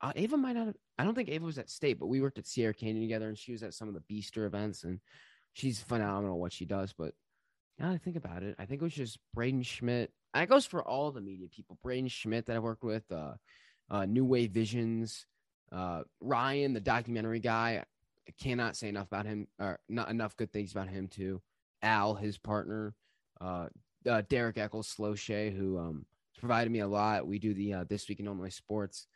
[0.00, 0.66] uh, Ava might not.
[0.66, 3.28] Have, I don't think Ava was at state, but we worked at Sierra Canyon together,
[3.28, 5.00] and she was at some of the Beaster events, and
[5.52, 6.92] she's phenomenal what she does.
[6.92, 7.14] But
[7.78, 10.12] now I think about it, I think it was just Braden Schmidt.
[10.34, 11.78] It goes for all the media people.
[11.82, 13.34] Braden Schmidt that I worked with, uh,
[13.90, 15.26] uh, New Wave Visions,
[15.72, 17.84] uh, Ryan, the documentary guy.
[18.26, 21.42] I cannot say enough about him, or not enough good things about him too.
[21.82, 22.94] Al, his partner,
[23.40, 23.66] uh,
[24.08, 26.06] uh Derek Eccles, Slow Shay, who um,
[26.38, 27.26] provided me a lot.
[27.26, 29.06] We do the uh, this week in Illinois sports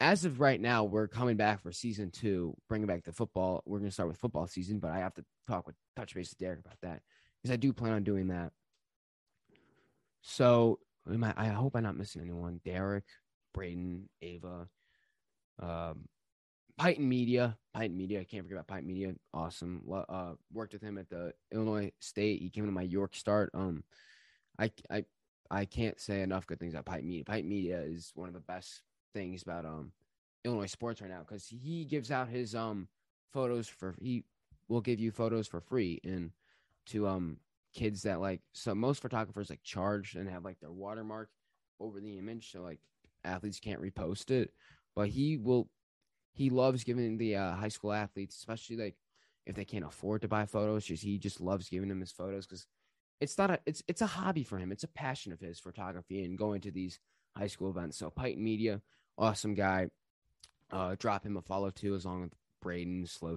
[0.00, 3.62] as of right now, we're coming back for season two, bringing back the football.
[3.66, 6.30] We're going to start with football season, but I have to talk with touch base
[6.30, 7.02] with Derek about that
[7.42, 8.52] because I do plan on doing that.
[10.22, 10.78] So
[11.08, 12.60] I, I hope I'm not missing anyone.
[12.64, 13.04] Derek,
[13.54, 14.68] Braden, Ava,
[15.60, 16.04] um,
[16.76, 18.20] Python Media, Python Media.
[18.20, 19.14] I can't forget about Python Media.
[19.34, 19.82] Awesome.
[19.92, 22.40] Uh, worked with him at the Illinois State.
[22.40, 23.50] He came to my York start.
[23.52, 23.82] Um,
[24.60, 25.04] I I
[25.50, 27.24] I can't say enough good things about Python Media.
[27.24, 28.82] Python Media is one of the best
[29.12, 29.92] things about um
[30.44, 32.88] Illinois sports right now because he gives out his um
[33.32, 34.24] photos for he
[34.68, 36.30] will give you photos for free and
[36.86, 37.38] to um
[37.74, 41.28] kids that like so most photographers like charge and have like their watermark
[41.80, 42.80] over the image so like
[43.24, 44.52] athletes can't repost it.
[44.96, 45.68] But he will
[46.32, 48.96] he loves giving the uh, high school athletes especially like
[49.46, 52.46] if they can't afford to buy photos just he just loves giving them his photos
[52.46, 52.66] because
[53.20, 54.72] it's not a it's it's a hobby for him.
[54.72, 57.00] It's a passion of his photography and going to these
[57.36, 57.98] high school events.
[57.98, 58.80] So python media
[59.18, 59.88] awesome guy
[60.70, 63.36] uh drop him a follow too as long with braden slow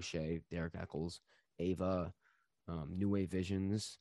[0.51, 1.19] derek eccles
[1.59, 2.13] ava
[2.67, 3.97] um new wave visions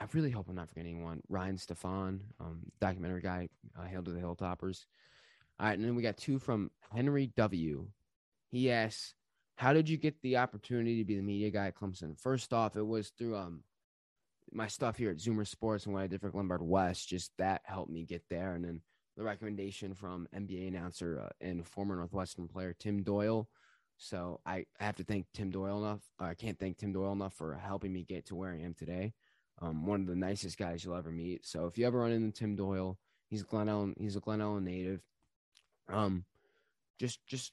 [0.00, 1.22] I really hope I'm not forgetting anyone.
[1.28, 4.84] Ryan Stefan, um, documentary guy, uh, Hail to the Hilltoppers.
[5.58, 7.88] All right, and then we got two from Henry W.
[8.50, 9.14] He asks,
[9.56, 12.76] "How did you get the opportunity to be the media guy at Clemson?" First off,
[12.76, 13.64] it was through um
[14.52, 17.08] my stuff here at Zoomer Sports and what I did for Glenbard West.
[17.08, 18.82] Just that helped me get there, and then
[19.18, 23.50] the recommendation from NBA announcer uh, and former Northwestern player Tim Doyle.
[23.98, 26.02] So I have to thank Tim Doyle enough.
[26.18, 29.12] I can't thank Tim Doyle enough for helping me get to where I am today
[29.60, 31.44] um, one of the nicest guys you'll ever meet.
[31.46, 32.98] So if you ever run into Tim Doyle,
[33.28, 35.00] he's Glen Ellyn, he's a Glen Ellyn native.
[35.88, 36.24] Um,
[36.98, 37.52] just just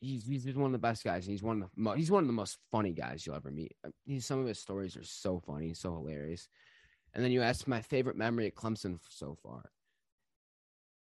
[0.00, 1.24] he's he's just one of the best guys.
[1.26, 3.50] And he's one of the mo- he's one of the most funny guys you'll ever
[3.50, 3.74] meet.
[3.84, 6.48] Uh, He's, some of his stories are so funny, so hilarious.
[7.12, 9.70] And then you asked my favorite memory at Clemson so far.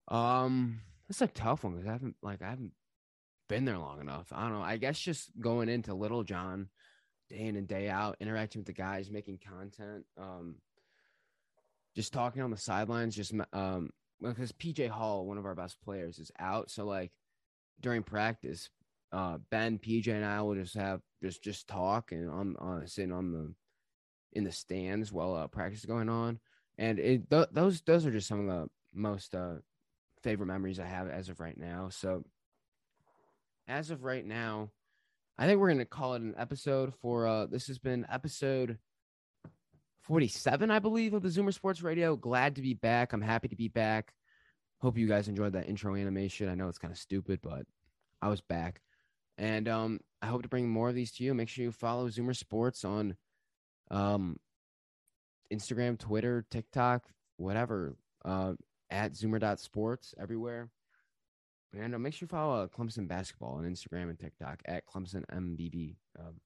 [0.09, 2.73] Um, it's a tough one because I haven't like I haven't
[3.49, 4.33] been there long enough.
[4.33, 4.63] I don't know.
[4.63, 6.69] I guess just going into Littlejohn
[7.29, 10.57] day in and day out, interacting with the guys, making content, um,
[11.95, 13.91] just talking on the sidelines, just um,
[14.21, 16.71] because PJ Hall, one of our best players, is out.
[16.71, 17.13] So like
[17.81, 18.71] during practice,
[19.13, 23.13] uh, Ben, PJ, and I will just have just just talk and I'm uh, sitting
[23.13, 23.55] on the
[24.33, 26.41] in the stands while uh, practice is going on,
[26.79, 29.57] and it th- those those are just some of the most uh,
[30.23, 31.89] favorite memories I have as of right now.
[31.91, 32.25] So
[33.69, 34.71] as of right now,
[35.39, 38.79] I think we're gonna call it an episode for uh this has been episode
[40.03, 42.17] 47, I believe, of the Zoomer Sports Radio.
[42.17, 43.13] Glad to be back.
[43.13, 44.13] I'm happy to be back.
[44.81, 46.49] Hope you guys enjoyed that intro animation.
[46.49, 47.67] I know it's kind of stupid, but
[48.21, 48.81] I was back.
[49.39, 51.35] And um I hope to bring more of these to you.
[51.35, 53.17] Make sure you follow Zoomer Sports on
[53.91, 54.39] um
[55.53, 57.05] Instagram, Twitter, TikTok,
[57.37, 57.97] whatever.
[58.25, 58.55] Uh
[58.93, 60.71] at Zoomer.sports everywhere.
[61.75, 65.25] And uh, make sure you follow uh, Clemson basketball on Instagram and TikTok at Clemson
[65.33, 65.97] MBB.
[66.19, 66.41] Um,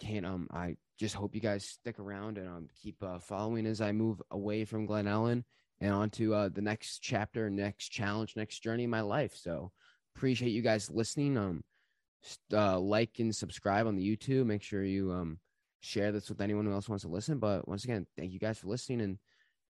[0.00, 3.80] can't um I just hope you guys stick around and um keep uh, following as
[3.80, 5.42] I move away from Glen Ellyn
[5.80, 9.36] and on to uh, the next chapter, next challenge, next journey in my life.
[9.36, 9.70] So
[10.14, 11.36] appreciate you guys listening.
[11.36, 11.62] Um,
[12.52, 14.46] uh, like and subscribe on the YouTube.
[14.46, 15.38] Make sure you um
[15.80, 17.38] share this with anyone who else wants to listen.
[17.38, 19.18] But once again, thank you guys for listening and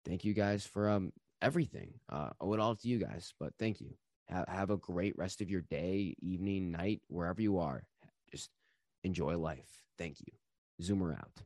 [0.07, 1.13] thank you guys for um
[1.43, 1.95] everything.
[2.11, 3.35] Uh, I owe it all to you guys.
[3.39, 3.95] But thank you.
[4.29, 7.85] Have, have a great rest of your day, evening, night, wherever you are.
[8.31, 8.51] Just
[9.03, 9.83] enjoy life.
[9.99, 10.33] Thank you.
[10.83, 11.43] Zoomer out.